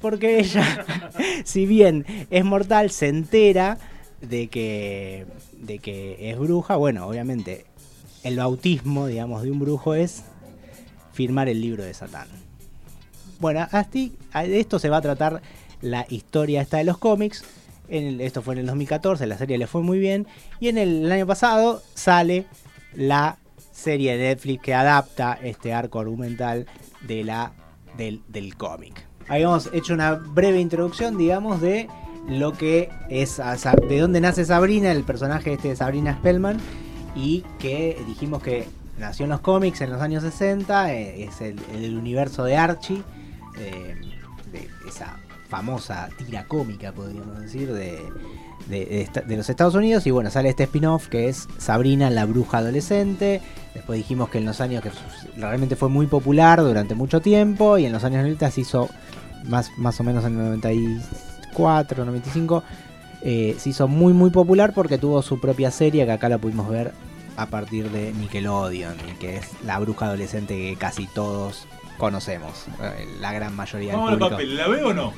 Porque 0.00 0.38
ella, 0.38 0.86
si 1.44 1.66
bien 1.66 2.06
es 2.30 2.44
mortal, 2.44 2.90
se 2.90 3.08
entera 3.08 3.78
de 4.22 4.48
que, 4.48 5.26
de 5.58 5.78
que 5.78 6.30
es 6.30 6.38
bruja. 6.38 6.76
Bueno, 6.76 7.06
obviamente 7.06 7.66
el 8.22 8.36
bautismo, 8.36 9.06
digamos, 9.06 9.42
de 9.42 9.50
un 9.50 9.58
brujo 9.58 9.94
es 9.94 10.24
firmar 11.12 11.48
el 11.48 11.60
libro 11.60 11.84
de 11.84 11.92
Satán. 11.92 12.28
Bueno, 13.40 13.66
así, 13.72 14.16
de 14.34 14.60
esto 14.60 14.78
se 14.78 14.88
va 14.88 14.98
a 14.98 15.02
tratar 15.02 15.42
la 15.80 16.06
historia 16.08 16.62
esta 16.62 16.78
de 16.78 16.84
los 16.84 16.98
cómics. 16.98 17.44
En 17.88 18.20
esto 18.20 18.40
fue 18.40 18.54
en 18.54 18.60
el 18.60 18.66
2014, 18.66 19.26
la 19.26 19.36
serie 19.36 19.58
le 19.58 19.66
fue 19.66 19.82
muy 19.82 19.98
bien. 19.98 20.26
Y 20.60 20.68
en 20.68 20.78
el, 20.78 21.04
el 21.04 21.12
año 21.12 21.26
pasado 21.26 21.82
sale 21.94 22.46
la 22.94 23.38
serie 23.72 24.16
de 24.16 24.28
Netflix 24.28 24.62
que 24.62 24.74
adapta 24.74 25.38
este 25.42 25.72
arco 25.74 25.98
argumental 25.98 26.66
de 27.06 27.24
la, 27.24 27.52
del, 27.96 28.22
del 28.28 28.56
cómic. 28.56 29.06
Habíamos 29.28 29.70
hecho 29.72 29.94
una 29.94 30.12
breve 30.12 30.60
introducción, 30.60 31.18
digamos, 31.18 31.60
de 31.60 31.88
lo 32.28 32.52
que 32.52 32.88
es, 33.08 33.40
de 33.88 33.98
dónde 34.00 34.20
nace 34.20 34.44
Sabrina, 34.44 34.92
el 34.92 35.02
personaje 35.04 35.52
este 35.54 35.68
de 35.68 35.76
Sabrina 35.76 36.14
Spellman, 36.14 36.58
y 37.14 37.44
que 37.58 38.00
dijimos 38.06 38.42
que 38.42 38.66
nació 38.98 39.24
en 39.24 39.30
los 39.30 39.40
cómics 39.40 39.80
en 39.80 39.90
los 39.90 40.00
años 40.00 40.22
60, 40.22 40.92
eh, 40.94 41.24
es 41.24 41.40
el, 41.40 41.96
universo 41.96 42.44
de 42.44 42.56
Archie, 42.56 43.02
eh, 43.58 43.94
de 44.52 44.68
esa 44.88 45.16
famosa 45.48 46.08
tira 46.16 46.44
cómica, 46.44 46.92
podríamos 46.92 47.38
decir, 47.40 47.72
de, 47.72 47.98
de- 48.68 49.08
de 49.26 49.36
los 49.36 49.50
Estados 49.50 49.74
Unidos. 49.74 50.06
Y 50.06 50.10
bueno, 50.10 50.30
sale 50.30 50.48
este 50.48 50.62
spin-off 50.64 51.08
que 51.08 51.28
es 51.28 51.46
Sabrina 51.58 52.08
la 52.08 52.24
bruja 52.24 52.58
adolescente. 52.58 53.42
Después 53.74 53.98
dijimos 53.98 54.30
que 54.30 54.38
en 54.38 54.46
los 54.46 54.60
años 54.62 54.82
que 54.82 54.90
realmente 55.36 55.76
fue 55.76 55.90
muy 55.90 56.06
popular 56.06 56.60
durante 56.62 56.94
mucho 56.94 57.20
tiempo. 57.20 57.76
Y 57.76 57.84
en 57.84 57.92
los 57.92 58.04
años 58.04 58.22
90 58.22 58.50
se 58.50 58.60
hizo 58.62 58.88
más, 59.44 59.70
más 59.76 60.00
o 60.00 60.04
menos 60.04 60.24
en 60.24 60.38
el 60.40 60.46
94, 61.52 62.04
95. 62.04 62.62
eh, 63.22 63.54
se 63.58 63.68
hizo 63.70 63.86
muy 63.88 64.12
muy 64.12 64.30
popular 64.30 64.72
porque 64.74 64.98
tuvo 64.98 65.22
su 65.22 65.38
propia 65.40 65.70
serie 65.70 66.04
que 66.04 66.12
acá 66.12 66.28
la 66.28 66.38
pudimos 66.38 66.68
ver 66.68 66.92
a 67.36 67.46
partir 67.46 67.90
de 67.90 68.12
Nickelodeon, 68.12 68.96
que 69.20 69.36
es 69.36 69.48
la 69.64 69.78
bruja 69.78 70.06
adolescente 70.06 70.54
que 70.56 70.76
casi 70.76 71.06
todos 71.06 71.66
conocemos, 71.98 72.66
eh, 72.82 73.06
la 73.20 73.32
gran 73.32 73.54
mayoría 73.54 73.92
del 73.92 73.96
Vamos 74.00 74.10
público. 74.12 74.30
papel, 74.30 74.56
¿la 74.56 74.68
veo 74.68 74.88
o 74.88 74.94
no? 74.94 75.12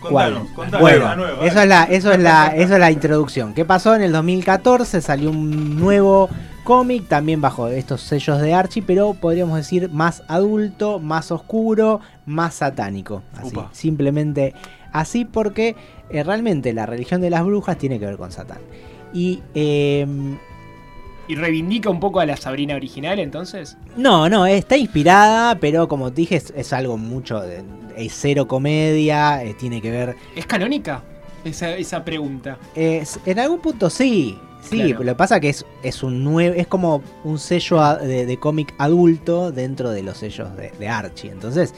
Contanos, 0.00 0.48
contanos. 0.50 0.80
Bueno, 0.80 1.16
nueva, 1.16 1.46
eso 1.46 1.60
es, 1.60 1.68
la, 1.68 1.84
eso, 1.84 2.12
es 2.12 2.18
la, 2.20 2.48
eso 2.48 2.74
es 2.74 2.80
la 2.80 2.90
introducción. 2.90 3.54
¿Qué 3.54 3.64
pasó? 3.64 3.94
En 3.96 4.02
el 4.02 4.12
2014 4.12 5.00
salió 5.00 5.30
un 5.30 5.78
nuevo 5.80 6.28
cómic, 6.62 7.08
también 7.08 7.40
bajo 7.40 7.68
estos 7.68 8.02
sellos 8.02 8.38
de 8.40 8.52
Archie, 8.52 8.82
pero 8.86 9.14
podríamos 9.14 9.56
decir 9.56 9.90
más 9.90 10.22
adulto, 10.28 10.98
más 11.00 11.30
oscuro, 11.32 12.00
más 12.26 12.54
satánico. 12.54 13.22
Así, 13.36 13.48
Upa. 13.48 13.70
simplemente 13.72 14.54
así 14.94 15.26
porque 15.26 15.76
eh, 16.08 16.22
realmente 16.24 16.72
la 16.72 16.86
religión 16.86 17.20
de 17.20 17.28
las 17.28 17.44
brujas 17.44 17.76
tiene 17.76 17.98
que 17.98 18.06
ver 18.06 18.16
con 18.16 18.32
Satán. 18.32 18.60
Y 19.12 19.42
eh, 19.54 20.06
¿Y 21.26 21.36
reivindica 21.36 21.88
un 21.88 22.00
poco 22.00 22.20
a 22.20 22.26
la 22.26 22.36
Sabrina 22.36 22.74
original 22.74 23.18
entonces? 23.18 23.76
No, 23.96 24.28
no, 24.28 24.44
está 24.46 24.76
inspirada, 24.76 25.54
pero 25.58 25.88
como 25.88 26.10
te 26.10 26.16
dije, 26.22 26.36
es, 26.36 26.52
es 26.56 26.72
algo 26.72 26.96
mucho. 26.98 27.40
de- 27.40 27.62
Es 27.96 28.12
cero 28.14 28.46
comedia, 28.48 29.42
eh, 29.44 29.54
tiene 29.54 29.80
que 29.80 29.90
ver. 29.90 30.16
¿Es 30.34 30.46
canónica? 30.46 31.02
Esa, 31.44 31.76
esa 31.76 32.04
pregunta. 32.04 32.58
es- 32.74 33.18
en 33.24 33.38
algún 33.38 33.60
punto 33.60 33.88
sí. 33.90 34.38
Sí, 34.62 34.76
Claro. 34.78 35.04
lo 35.04 35.12
que 35.12 35.16
pasa 35.16 35.40
que 35.40 35.50
es, 35.50 35.64
es 35.82 36.02
un 36.02 36.24
nuevo, 36.24 36.54
es 36.56 36.66
como 36.66 37.02
un 37.22 37.38
sello 37.38 37.82
de 37.98 38.36
cómic 38.38 38.74
adulto 38.78 39.52
dentro 39.52 39.90
de 39.90 40.02
los 40.02 40.16
sellos 40.18 40.56
de, 40.56 40.70
de 40.78 40.88
Archie. 40.88 41.30
Entonces, 41.30 41.74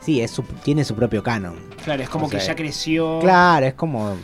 sí, 0.00 0.20
es 0.20 0.30
su- 0.30 0.42
tiene 0.42 0.84
su 0.84 0.94
propio 0.94 1.22
canon. 1.22 1.56
Claro, 1.84 2.02
es 2.02 2.08
como 2.08 2.26
O 2.26 2.28
que 2.30 2.38
sea, 2.38 2.48
ya 2.48 2.54
creció. 2.56 3.18
Claro, 3.20 3.66
es 3.66 3.74
como. 3.74 4.16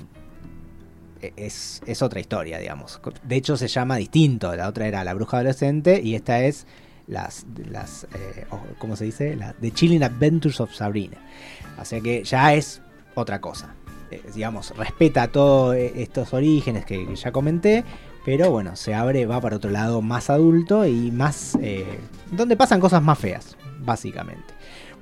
e, 1.23 1.33
Es, 1.37 1.83
es 1.87 2.02
otra 2.02 2.21
historia, 2.21 2.59
digamos. 2.59 3.00
De 3.23 3.37
hecho, 3.37 3.56
se 3.56 3.68
llama 3.68 3.97
distinto. 3.97 4.54
La 4.56 4.68
otra 4.68 4.87
era 4.87 5.04
La 5.04 5.14
Bruja 5.14 5.38
Adolescente 5.38 6.00
y 6.02 6.14
esta 6.14 6.40
es 6.45 6.66
las. 7.06 7.47
las 7.71 8.04
eh, 8.14 8.47
¿Cómo 8.78 8.97
se 8.97 9.04
dice? 9.04 9.37
La, 9.37 9.52
The 9.54 9.71
Chilling 9.71 10.02
Adventures 10.02 10.61
of 10.61 10.73
Sabrina. 10.75 11.16
O 11.80 11.85
sea 11.85 12.00
que 12.00 12.25
ya 12.25 12.54
es 12.54 12.80
otra 13.14 13.40
cosa. 13.40 13.75
Eh, 14.11 14.23
digamos, 14.35 14.76
respeta 14.76 15.28
todos 15.28 15.75
estos 15.76 16.33
orígenes 16.33 16.85
que, 16.85 17.06
que 17.06 17.16
ya 17.16 17.33
comenté. 17.33 17.85
Pero 18.25 18.50
bueno, 18.50 18.75
se 18.75 18.92
abre, 18.92 19.25
va 19.25 19.40
para 19.40 19.56
otro 19.56 19.71
lado 19.71 20.02
más 20.02 20.30
adulto 20.30 20.85
y 20.87 21.11
más. 21.12 21.56
eh, 21.61 21.87
donde 22.33 22.56
pasan 22.56 22.80
cosas 22.80 23.00
más 23.02 23.18
feas, 23.18 23.56
básicamente. 23.78 24.52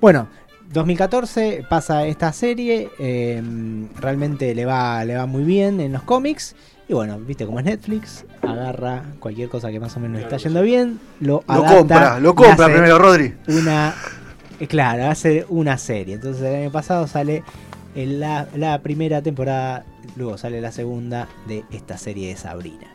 Bueno, 0.01 0.29
2014 0.73 1.65
pasa 1.69 2.07
esta 2.07 2.33
serie, 2.33 2.91
eh, 2.99 3.43
realmente 3.97 4.55
le 4.55 4.65
va, 4.65 5.05
le 5.05 5.17
va 5.17 5.27
muy 5.27 5.45
bien 5.45 5.81
en 5.81 5.93
los 5.93 6.03
cómics. 6.03 6.57
Y 6.89 6.93
bueno, 6.93 7.19
viste 7.19 7.47
como 7.47 7.61
es 7.61 7.65
Netflix, 7.65 8.27
agarra 8.43 9.05
cualquier 9.19 9.49
cosa 9.49 9.71
que 9.71 9.81
más 9.81 9.97
o 9.97 10.01
menos 10.01 10.21
está 10.21 10.37
yendo 10.37 10.61
bien, 10.63 11.01
lo, 11.21 11.43
Lo 11.47 11.55
adapta 11.55 11.77
compra, 11.77 12.21
lo 12.21 12.35
compra 12.35 12.67
primero, 12.67 12.99
Rodri. 12.99 13.35
Una, 13.49 13.95
eh, 14.61 14.67
claro, 14.67 15.07
hace 15.07 15.47
una 15.49 15.79
serie. 15.79 16.17
Entonces 16.17 16.43
el 16.43 16.55
año 16.63 16.71
pasado 16.71 17.07
sale 17.07 17.43
en 17.95 18.21
la, 18.21 18.49
la 18.55 18.81
primera 18.81 19.23
temporada, 19.23 19.85
luego 20.17 20.37
sale 20.37 20.61
la 20.61 20.73
segunda 20.73 21.29
de 21.47 21.65
esta 21.71 21.97
serie 21.97 22.29
de 22.29 22.37
Sabrina. 22.37 22.95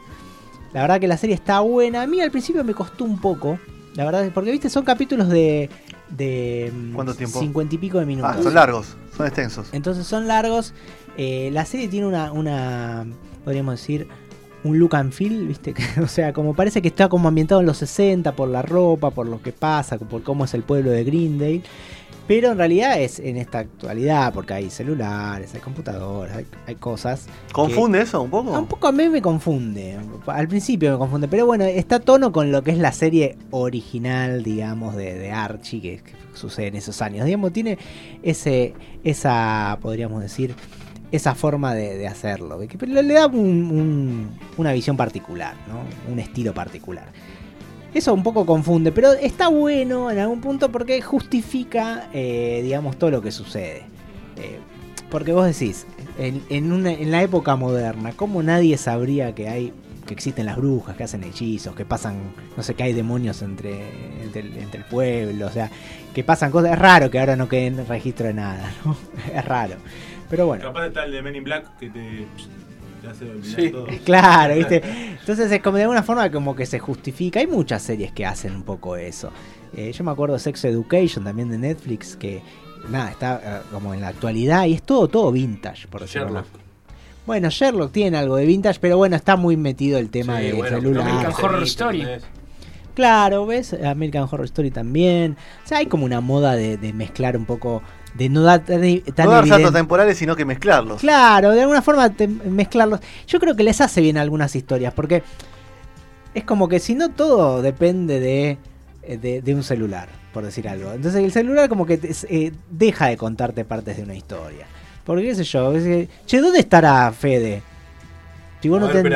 La 0.74 0.82
verdad 0.82 1.00
que 1.00 1.08
la 1.08 1.18
serie 1.18 1.36
está 1.36 1.62
buena. 1.62 2.04
A 2.04 2.08
mí 2.08 2.22
al 2.22 2.32
principio 2.32 2.64
me 2.64 2.74
costó 2.74 3.04
un 3.04 3.20
poco. 3.20 3.60
La 3.96 4.06
verdad, 4.06 4.30
porque 4.34 4.52
viste, 4.52 4.70
son 4.70 4.86
capítulos 4.86 5.30
de. 5.30 5.70
De 6.10 6.72
mm, 6.74 6.94
¿Cuánto 6.94 7.16
tiempo? 7.16 7.40
Cincuenta 7.40 7.76
y 7.76 7.78
pico 7.78 8.00
de 8.00 8.06
minutos. 8.06 8.36
Ah, 8.38 8.44
son 8.44 8.54
largos, 8.54 8.96
son 9.16 9.26
extensos. 9.28 9.70
Entonces 9.72 10.08
son 10.08 10.28
largos. 10.28 10.74
Eh, 11.18 11.50
la 11.52 11.66
serie 11.66 11.88
tiene 11.88 12.08
una, 12.08 12.32
una. 12.32 13.06
Podríamos 13.44 13.80
decir. 13.80 14.08
Un 14.62 14.78
look 14.78 14.94
and 14.98 15.14
feel, 15.14 15.48
¿viste? 15.48 15.74
o 16.04 16.08
sea, 16.08 16.34
como 16.34 16.54
parece 16.54 16.82
que 16.82 16.90
está 16.90 17.08
como 17.08 17.30
ambientado 17.30 17.62
en 17.62 17.68
los 17.68 17.78
60 17.78 18.36
por 18.36 18.50
la 18.50 18.62
ropa, 18.62 19.10
por 19.10 19.26
lo 19.26 19.42
que 19.42 19.54
pasa, 19.54 19.98
por 19.98 20.22
cómo 20.22 20.44
es 20.44 20.54
el 20.54 20.64
pueblo 20.64 20.92
de 20.92 21.06
Greendale. 21.06 21.64
Pero 22.30 22.52
en 22.52 22.60
realidad 22.60 23.02
es 23.02 23.18
en 23.20 23.38
esta 23.38 23.58
actualidad, 23.58 24.32
porque 24.32 24.54
hay 24.54 24.70
celulares, 24.70 25.52
hay 25.56 25.62
computadoras, 25.62 26.38
hay, 26.38 26.46
hay 26.68 26.76
cosas. 26.76 27.26
¿Confunde 27.52 28.02
eso 28.02 28.22
un 28.22 28.30
poco? 28.30 28.52
Un 28.52 28.68
poco 28.68 28.86
a 28.88 28.92
mí 28.92 29.10
me 29.10 29.20
confunde. 29.20 29.98
Al 30.28 30.48
principio 30.48 30.92
me 30.92 30.98
confunde. 31.00 31.28
Pero 31.28 31.48
bueno, 31.48 31.64
está 31.66 31.96
a 31.96 32.00
tono 32.00 32.32
con 32.32 32.52
lo 32.52 32.62
que 32.64 32.70
es 32.70 32.78
la 32.78 32.92
serie 32.92 33.36
original, 33.50 34.44
digamos, 34.44 34.96
de, 34.96 35.16
de 35.16 35.32
Archie, 35.32 35.82
que, 35.82 35.98
que 36.04 36.12
sucede 36.36 36.68
en 36.68 36.76
esos 36.76 37.02
años. 37.02 37.26
Digamos, 37.26 37.52
tiene 37.52 37.80
ese, 38.22 38.76
esa, 39.04 39.80
podríamos 39.82 40.22
decir, 40.22 40.54
esa 41.12 41.34
forma 41.34 41.74
de, 41.74 41.98
de 41.98 42.08
hacerlo. 42.08 42.60
Que 42.60 42.86
le 42.86 43.02
le 43.02 43.14
da 43.16 43.26
un- 43.26 43.36
un- 43.38 44.30
una 44.58 44.72
visión 44.72 44.96
particular, 44.96 45.56
¿no? 45.68 46.12
Un 46.14 46.20
estilo 46.20 46.54
particular. 46.54 47.08
Eso 47.94 48.14
un 48.14 48.24
poco 48.24 48.46
confunde, 48.46 48.92
pero 48.92 49.14
está 49.14 49.48
bueno 49.48 50.12
en 50.12 50.20
algún 50.20 50.42
punto 50.42 50.72
porque 50.72 51.02
justifica, 51.02 52.08
eh, 52.14 52.62
digamos, 52.64 52.98
todo 52.98 53.10
lo 53.12 53.22
que 53.22 53.32
sucede. 53.32 53.84
Eh, 54.38 54.60
porque 55.10 55.32
vos 55.34 55.46
decís, 55.46 55.88
en, 56.20 56.44
en 56.50 56.72
una- 56.72 56.92
en 56.92 57.10
la 57.12 57.24
época 57.24 57.56
moderna, 57.56 58.12
¿cómo 58.16 58.44
nadie 58.44 58.78
sabría 58.78 59.34
que 59.34 59.50
hay 59.50 59.74
que 60.06 60.14
existen 60.16 60.48
las 60.48 60.58
brujas, 60.58 60.96
que 60.96 61.04
hacen 61.04 61.24
hechizos, 61.24 61.76
que 61.76 61.86
pasan, 61.86 62.16
no 62.58 62.64
sé, 62.64 62.74
que 62.74 62.82
hay 62.82 62.94
demonios 62.94 63.44
entre, 63.44 63.84
entre, 64.24 64.42
el, 64.42 64.84
pueblo, 64.86 65.46
o 65.46 65.52
sea, 65.52 65.70
que 66.16 66.24
pasan 66.24 66.50
cosas? 66.50 66.72
Es 66.72 66.80
raro 66.80 67.12
que 67.12 67.20
ahora 67.20 67.36
no 67.36 67.48
quede 67.48 67.68
en 67.68 67.88
registro 67.88 68.26
de 68.26 68.34
nada, 68.34 68.72
¿no? 68.86 68.96
Es 69.36 69.46
raro. 69.46 69.76
Pero 70.30 70.48
bueno. 70.48 70.64
Capaz 70.64 70.88
está 70.88 71.06
el 71.06 71.12
de 71.12 71.22
Men 71.22 71.36
in 71.36 71.44
Black 71.44 71.78
que 71.80 71.90
te, 71.92 72.26
te 73.02 73.08
hace 73.08 73.30
olvidar 73.30 73.62
Sí. 73.62 73.70
todo. 73.70 73.88
Claro, 74.06 74.56
¿viste? 74.56 74.82
Entonces 75.20 75.52
es 75.52 75.62
como 75.62 75.78
de 75.78 75.84
alguna 75.84 76.04
forma 76.04 76.30
como 76.32 76.56
que 76.56 76.66
se 76.66 76.80
justifica. 76.80 77.40
Hay 77.40 77.48
muchas 77.48 77.82
series 77.82 78.12
que 78.12 78.26
hacen 78.26 78.56
un 78.56 78.64
poco 78.64 78.96
eso. 78.96 79.32
Eh, 79.76 79.92
yo 79.92 80.04
me 80.04 80.12
acuerdo 80.12 80.34
de 80.36 80.40
Sex 80.40 80.64
Education 80.66 81.24
también 81.24 81.50
de 81.50 81.58
Netflix 81.58 82.16
que 82.16 82.42
nada, 82.90 83.12
está 83.12 83.42
eh, 83.44 83.62
como 83.72 83.94
en 83.94 84.02
la 84.02 84.08
actualidad 84.10 84.66
y 84.66 84.74
es 84.74 84.84
todo 84.84 85.08
todo 85.08 85.32
vintage, 85.32 85.88
por 85.88 86.06
Sherlock. 86.06 86.46
Bueno, 87.28 87.50
Sherlock 87.52 87.92
tiene 87.92 88.18
algo 88.18 88.38
de 88.38 88.46
vintage, 88.48 88.80
pero 88.80 88.98
bueno, 88.98 89.16
está 89.16 89.36
muy 89.36 89.56
metido 89.58 90.00
el 90.00 90.10
tema 90.10 90.40
Sí, 90.40 90.46
de 90.48 90.54
bueno, 90.54 90.78
celular. 90.78 91.08
American 91.08 91.34
Horror. 91.46 91.64
Story. 91.64 92.08
Claro, 92.96 93.46
¿ves? 93.46 93.74
American 93.74 94.24
Horror 94.24 94.46
Story 94.46 94.72
también. 94.72 95.38
O 95.64 95.68
sea, 95.68 95.78
hay 95.78 95.86
como 95.86 96.06
una 96.06 96.22
moda 96.22 96.56
de, 96.56 96.78
de 96.78 96.92
mezclar 96.92 97.38
un 97.38 97.46
poco, 97.46 97.82
de 98.14 98.30
no 98.30 98.42
dar 98.44 98.62
tan, 98.66 98.82
tan 99.16 99.26
no 99.26 99.32
dar 99.32 99.48
saltos 99.48 99.74
temporales, 99.74 100.18
sino 100.18 100.36
que 100.36 100.46
mezclarlos. 100.46 101.00
Claro, 101.02 101.52
de 101.52 101.62
alguna 101.62 101.82
forma 101.82 102.10
te- 102.10 102.28
mezclarlos. 102.28 103.00
Yo 103.28 103.40
creo 103.40 103.56
que 103.56 103.64
les 103.64 103.80
hace 103.82 104.02
bien 104.02 104.18
algunas 104.18 104.56
historias, 104.56 104.94
porque 104.94 105.24
es 106.34 106.44
como 106.44 106.68
que 106.68 106.80
si 106.80 106.96
no 106.96 107.10
todo 107.10 107.62
depende 107.62 108.20
de, 108.20 108.58
eh, 109.04 109.18
de, 109.18 109.42
de 109.42 109.56
un 109.56 109.64
celular, 109.64 110.10
por 110.34 110.44
decir 110.44 110.68
algo. 110.68 110.92
Entonces 110.92 111.24
el 111.24 111.32
celular 111.32 111.70
como 111.70 111.86
que 111.86 111.98
te- 111.98 112.14
eh, 112.30 112.52
deja 112.70 113.08
de 113.08 113.18
contarte 113.18 113.66
partes 113.66 113.98
de 113.98 114.04
una 114.04 114.16
historia. 114.16 114.66
Porque 115.06 115.24
qué 115.24 115.36
sé 115.36 115.44
yo, 115.44 115.74
che, 116.26 116.40
¿dónde 116.42 116.60
estará 116.60 117.12
Fede? 117.12 117.64
Si 118.62 118.70
vos 118.70 118.78
A 118.78 118.82
no 118.88 118.94
ver, 118.94 119.04
ten-. 119.04 119.14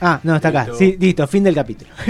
Ah, 0.00 0.20
no, 0.22 0.34
está 0.36 0.48
acá. 0.48 0.62
Listo. 0.64 0.76
Sí, 0.78 0.96
listo, 1.00 1.26
fin 1.28 1.44
del 1.44 1.54
capítulo. 1.54 1.90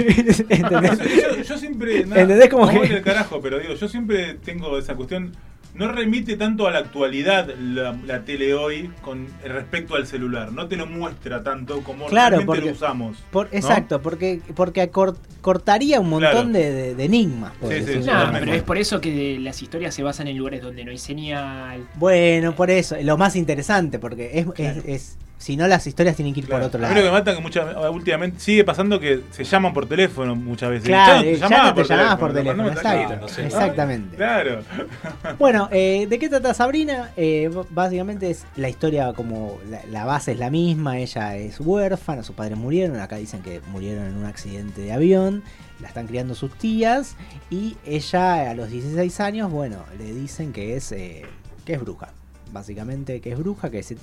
¿Entendés? 0.49 0.99
yo, 0.99 1.41
yo 1.43 1.57
siempre. 1.57 2.05
Nada, 2.05 2.23
¿Entendés? 2.23 2.49
Como 2.49 2.67
que- 2.67 2.79
del 2.79 3.01
carajo, 3.03 3.39
pero 3.41 3.59
digo, 3.59 3.73
yo 3.75 3.87
siempre 3.87 4.33
tengo 4.43 4.77
esa 4.77 4.95
cuestión. 4.95 5.31
No 5.75 5.91
remite 5.91 6.37
tanto 6.37 6.67
a 6.67 6.71
la 6.71 6.79
actualidad 6.79 7.49
la, 7.59 7.95
la 8.05 8.21
tele 8.23 8.53
hoy 8.53 8.89
con 9.01 9.27
respecto 9.43 9.95
al 9.95 10.07
celular. 10.07 10.51
No 10.53 10.67
te 10.67 10.77
lo 10.77 10.85
muestra 10.87 11.43
tanto 11.43 11.81
como 11.81 12.05
Claro, 12.05 12.37
realmente 12.37 12.45
porque- 12.45 12.65
lo 12.65 12.71
usamos. 12.71 13.17
Por- 13.29 13.51
¿no? 13.51 13.57
exacto, 13.57 14.01
porque, 14.01 14.39
porque 14.55 14.89
acort- 14.89 15.17
cortaría 15.41 15.99
un 15.99 16.09
montón 16.09 16.31
Claro. 16.31 16.49
de, 16.49 16.71
de- 16.71 16.95
de 16.95 17.03
enigmas. 17.03 17.51
por 17.59 17.73
Sí, 17.73 17.83
No, 18.05 18.29
pero 18.39 18.53
es 18.53 18.63
por 18.63 18.77
eso 18.77 19.01
que 19.01 19.37
las 19.39 19.61
historias 19.61 19.93
se 19.93 20.01
basan 20.01 20.27
en 20.29 20.37
lugares 20.37 20.61
donde 20.61 20.85
no 20.85 20.91
hay 20.91 20.97
señal. 20.97 21.85
Bueno, 21.95 22.55
por 22.55 22.69
eso, 22.71 22.95
lo 23.01 23.17
más 23.17 23.35
interesante, 23.35 23.99
porque 23.99 24.31
es, 24.39 24.45
Claro. 24.51 24.79
es- 24.79 24.85
es- 24.87 25.17
si 25.37 25.57
no 25.57 25.67
las 25.67 25.85
historias 25.85 26.15
tienen 26.15 26.33
que 26.33 26.39
ir 26.39 26.45
Claro. 26.45 26.61
por 26.63 26.67
otro 26.67 26.79
lado. 26.81 26.95
lo 26.95 27.01
que 27.03 27.11
mata 27.11 27.35
que 27.35 27.41
muchas, 27.41 27.75
últimamente 27.91 28.39
sigue 28.39 28.63
pasando 28.63 28.99
que 28.99 29.21
se 29.31 29.43
llaman 29.43 29.73
por 29.73 29.85
teléfono 29.87 30.35
muchas 30.35 30.69
veces. 30.69 30.87
Claro, 30.87 31.21
Ya 31.23 31.23
no 31.23 31.27
eh, 31.27 31.37
ya 31.37 31.63
no 31.63 31.73
te 31.75 31.83
llamabas 31.83 32.17
por 32.17 32.33
teléfono, 32.33 32.67
exacto, 32.69 33.27
sé. 33.27 33.45
exactamente. 33.45 34.15
Claro. 34.15 34.61
Bueno, 35.39 35.67
eh, 35.71 36.07
¿de 36.09 36.19
qué 36.19 36.29
trata 36.29 36.53
Sabrina? 36.53 37.11
Eh, 37.17 37.49
básicamente 37.71 38.29
es 38.29 38.45
la 38.55 38.69
historia 38.69 39.11
como 39.13 39.57
la, 39.69 39.81
la 39.91 40.05
base 40.05 40.31
es 40.33 40.39
la 40.39 40.49
misma, 40.49 40.99
ella 40.99 41.35
es 41.35 41.59
huérfana, 41.59 42.23
sus 42.23 42.35
padres 42.35 42.57
murieron, 42.57 42.99
acá 42.99 43.17
dicen 43.17 43.41
que 43.41 43.59
murieron 43.71 44.05
en 44.05 44.15
un 44.17 44.25
accidente 44.25 44.81
de 44.81 44.93
avión, 44.93 45.43
la 45.81 45.87
están 45.89 46.07
criando 46.07 46.35
sus 46.35 46.51
tías 46.57 47.15
y 47.49 47.75
ella 47.85 48.49
a 48.49 48.53
los 48.53 48.69
16 48.69 49.19
años, 49.19 49.51
bueno, 49.51 49.77
le 49.97 50.13
dicen 50.13 50.53
que 50.53 50.75
es, 50.77 50.91
eh, 50.93 51.23
que 51.65 51.73
es 51.73 51.81
bruja. 51.81 52.09
Básicamente 52.51 53.19
que 53.21 53.31
es 53.31 53.37
bruja 53.37 53.69
que 53.69 53.79
es, 53.79 53.93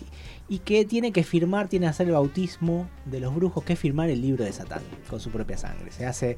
y 0.49 0.59
que 0.59 0.85
tiene 0.85 1.13
que 1.13 1.23
firmar, 1.25 1.69
tiene 1.69 1.87
que 1.87 1.91
hacer 1.91 2.07
el 2.09 2.13
bautismo 2.13 2.89
de 3.07 3.21
los 3.21 3.35
brujos, 3.35 3.65
que 3.65 3.73
es 3.75 3.79
firmar 3.79 4.11
el 4.11 4.21
libro 4.21 4.45
de 4.45 4.53
Satán 4.53 4.83
con 5.09 5.21
su 5.21 5.31
propia 5.31 5.57
sangre. 5.57 5.91
Se 5.93 6.05
hace 6.07 6.37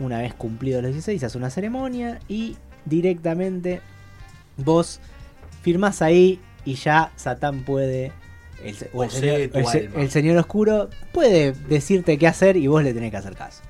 una 0.00 0.18
vez 0.18 0.34
cumplido 0.34 0.82
los 0.82 0.92
16, 0.92 1.20
se 1.20 1.26
hace 1.26 1.38
una 1.38 1.50
ceremonia 1.50 2.18
y 2.28 2.56
directamente 2.84 3.80
vos 4.56 5.00
firmás 5.62 6.02
ahí 6.02 6.40
y 6.64 6.74
ya 6.74 7.12
Satán 7.16 7.64
puede. 7.64 8.12
El, 8.62 8.74
se- 8.74 8.90
o 8.92 9.04
el 9.04 9.10
señor, 9.10 9.40
se- 9.70 9.78
el 10.02 10.10
señor 10.10 10.36
oscuro 10.38 10.88
puede 11.12 11.52
decirte 11.52 12.18
qué 12.18 12.26
hacer 12.26 12.56
y 12.56 12.66
vos 12.66 12.82
le 12.82 12.92
tenés 12.94 13.10
que 13.10 13.16
hacer 13.18 13.34
caso. 13.36 13.62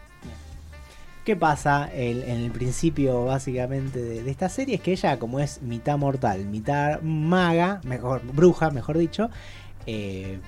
¿Qué 1.25 1.37
pasa? 1.37 1.89
En 1.91 2.29
el 2.29 2.51
principio, 2.51 3.25
básicamente, 3.25 3.99
de, 3.99 4.31
esta 4.31 4.51
serie 4.51 4.75
es 4.75 4.83
que 4.83 4.93
ella, 4.93 5.19
como 5.19 5.41
es 5.41 5.63
mitad 5.63 5.97
mortal, 5.97 6.45
mitad 6.45 7.01
maga, 7.01 7.81
mejor, 7.83 8.21
bruja, 8.35 8.71
mejor 8.71 8.99
dicho, 8.99 9.31
eh, 9.87 10.39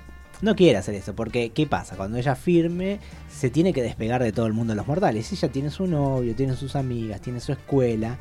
no 0.43 0.55
quiere 0.55 0.77
hacer 0.77 0.95
eso. 0.95 1.15
Porque, 1.15 1.49
¿qué 1.49 1.67
pasa? 1.67 1.97
Cuando 1.97 2.19
ella 2.19 2.35
firme, 2.35 2.99
se 3.31 3.49
tiene 3.49 3.73
que 3.73 3.83
despegar 3.83 4.23
de 4.23 4.33
todo 4.33 4.45
el 4.45 4.53
mundo 4.53 4.75
de 4.75 4.77
los 4.77 4.87
mortales. 4.87 5.33
Ella 5.33 5.49
tiene 5.49 5.71
su 5.71 5.87
novio, 5.87 6.35
tiene 6.35 6.55
sus 6.57 6.77
amigas, 6.77 7.23
tiene 7.23 7.41
su 7.41 7.53
escuela. 7.53 8.19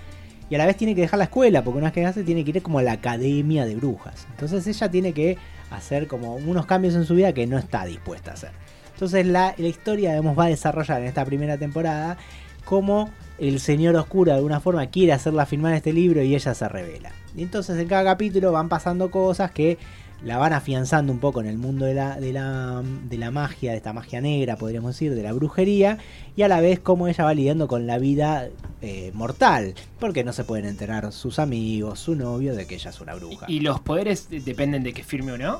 Y 0.50 0.56
a 0.56 0.58
la 0.58 0.66
vez 0.66 0.78
tiene 0.78 0.96
que 0.96 1.02
dejar 1.02 1.18
la 1.18 1.26
escuela, 1.26 1.62
porque 1.62 1.80
una 1.80 1.88
vez 1.88 1.94
que 1.94 2.06
hace, 2.06 2.24
tiene 2.24 2.46
que 2.46 2.52
ir 2.52 2.62
como 2.62 2.80
a 2.80 2.84
la 2.84 2.94
academia 2.94 3.66
de 3.66 3.76
brujas. 3.76 4.28
Entonces 4.32 4.66
ella 4.66 4.90
tiene 4.90 5.12
que 5.12 5.38
hacer 5.72 6.08
como 6.08 6.36
unos 6.36 6.66
cambios 6.68 6.96
en 6.96 7.04
su 7.04 7.16
vida 7.16 7.34
que 7.34 7.48
no 7.48 7.58
está 7.58 7.84
dispuesta 7.84 8.32
a 8.32 8.34
hacer. 8.36 8.52
Entonces 8.94 9.26
la, 9.26 9.54
la 9.58 9.68
historia 9.68 10.12
digamos, 10.12 10.40
va 10.40 10.46
a 10.46 10.48
desarrollar 10.48 11.02
en 11.02 11.08
esta 11.08 11.26
primera 11.26 11.58
temporada 11.58 12.18
cómo 12.65 13.10
el 13.38 13.60
señor 13.60 13.95
oscuro 13.95 14.31
de 14.31 14.38
alguna 14.38 14.60
forma 14.60 14.88
quiere 14.88 15.13
hacerla 15.13 15.45
firmar 15.45 15.74
este 15.74 15.93
libro 15.93 16.22
y 16.22 16.36
ella 16.36 16.53
se 16.53 16.67
revela. 16.67 17.12
Y 17.36 17.43
entonces 17.43 17.77
en 17.77 17.88
cada 17.88 18.03
capítulo 18.03 18.51
van 18.51 18.69
pasando 18.69 19.12
cosas 19.12 19.51
que 19.51 19.77
la 20.24 20.38
van 20.38 20.53
afianzando 20.53 21.12
un 21.12 21.19
poco 21.19 21.41
en 21.41 21.48
el 21.48 21.57
mundo 21.57 21.86
de 21.86 21.93
la, 21.93 22.19
de 22.19 22.34
la, 22.34 22.81
de 22.84 23.17
la 23.17 23.31
magia, 23.31 23.72
de 23.72 23.77
esta 23.77 23.93
magia 23.93 24.22
negra, 24.22 24.55
podríamos 24.55 24.95
decir, 24.95 25.13
de 25.13 25.22
la 25.22 25.34
brujería, 25.34 26.00
y 26.36 26.41
a 26.41 26.48
la 26.48 26.62
vez 26.62 26.79
cómo 26.79 27.07
ella 27.07 27.25
va 27.25 27.34
lidiando 27.34 27.67
con 27.67 27.86
la 27.86 28.00
vida 28.00 28.48
eh, 28.81 29.12
mortal, 29.13 29.75
porque 30.00 30.24
no 30.24 30.34
se 30.34 30.43
pueden 30.43 30.65
enterar 30.65 31.12
sus 31.12 31.38
amigos, 31.38 32.00
su 32.00 32.15
novio, 32.15 32.55
de 32.55 32.65
que 32.65 32.75
ella 32.75 32.89
es 32.89 33.01
una 33.01 33.13
bruja. 33.13 33.45
¿Y 33.50 33.60
los 33.60 33.81
poderes 33.81 34.27
dependen 34.29 34.84
de 34.84 34.93
que 34.93 35.03
firme 35.03 35.34
o 35.34 35.38
no? 35.38 35.60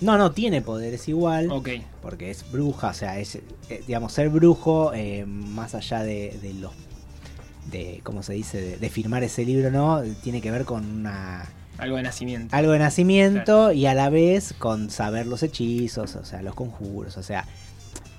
No, 0.00 0.18
no, 0.18 0.32
tiene 0.32 0.62
poderes 0.62 1.06
igual, 1.08 1.50
Ok. 1.52 1.68
porque 2.00 2.30
es 2.30 2.50
bruja, 2.50 2.88
o 2.88 2.94
sea, 2.94 3.18
es, 3.20 3.36
eh, 3.36 3.82
digamos, 3.86 4.12
ser 4.12 4.28
brujo, 4.30 4.92
eh, 4.94 5.24
más 5.26 5.74
allá 5.76 6.02
de, 6.02 6.36
de 6.42 6.54
los, 6.54 6.72
de, 7.70 8.00
¿cómo 8.02 8.22
se 8.24 8.32
dice?, 8.32 8.60
de, 8.60 8.76
de 8.78 8.90
firmar 8.90 9.22
ese 9.22 9.44
libro, 9.44 9.70
¿no? 9.70 10.02
Tiene 10.22 10.40
que 10.40 10.50
ver 10.50 10.64
con 10.64 10.84
una 10.84 11.44
Algo 11.78 11.96
de 11.96 12.02
nacimiento. 12.02 12.54
algo 12.56 12.72
de 12.72 12.80
nacimiento 12.80 13.70
y 13.72 13.86
a 13.86 13.94
la 13.94 14.10
vez 14.10 14.54
con 14.58 14.90
saber 14.90 15.26
los 15.26 15.42
hechizos, 15.44 16.16
o 16.16 16.24
sea, 16.24 16.42
los 16.42 16.54
conjuros, 16.56 17.16
o 17.16 17.22
sea, 17.22 17.46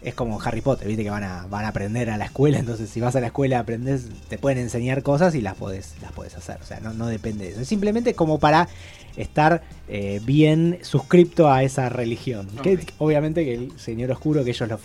es 0.01 0.13
como 0.15 0.41
Harry 0.41 0.61
Potter, 0.61 0.87
viste 0.87 1.03
que 1.03 1.09
van 1.09 1.23
a, 1.23 1.47
van 1.47 1.65
a 1.65 1.69
aprender 1.69 2.09
a 2.09 2.17
la 2.17 2.25
escuela, 2.25 2.59
entonces 2.59 2.89
si 2.89 3.01
vas 3.01 3.15
a 3.17 3.19
la 3.21 3.27
escuela 3.27 3.59
aprendes, 3.59 4.07
te 4.29 4.37
pueden 4.37 4.57
enseñar 4.59 5.03
cosas 5.03 5.35
y 5.35 5.41
las 5.41 5.55
podés, 5.55 5.95
las 6.01 6.13
podés 6.13 6.35
hacer, 6.35 6.59
o 6.61 6.65
sea, 6.65 6.79
no, 6.79 6.93
no 6.93 7.07
depende 7.07 7.43
de 7.45 7.51
eso, 7.51 7.61
es 7.61 7.67
simplemente 7.67 8.13
como 8.13 8.39
para 8.39 8.69
estar 9.17 9.63
eh, 9.87 10.19
bien 10.23 10.79
suscripto 10.81 11.51
a 11.51 11.63
esa 11.63 11.89
religión, 11.89 12.47
que 12.63 12.79
obviamente 12.97 13.43
que 13.45 13.53
el 13.53 13.79
Señor 13.79 14.11
Oscuro, 14.11 14.43
que 14.43 14.51
ellos 14.51 14.69
lo, 14.69 14.79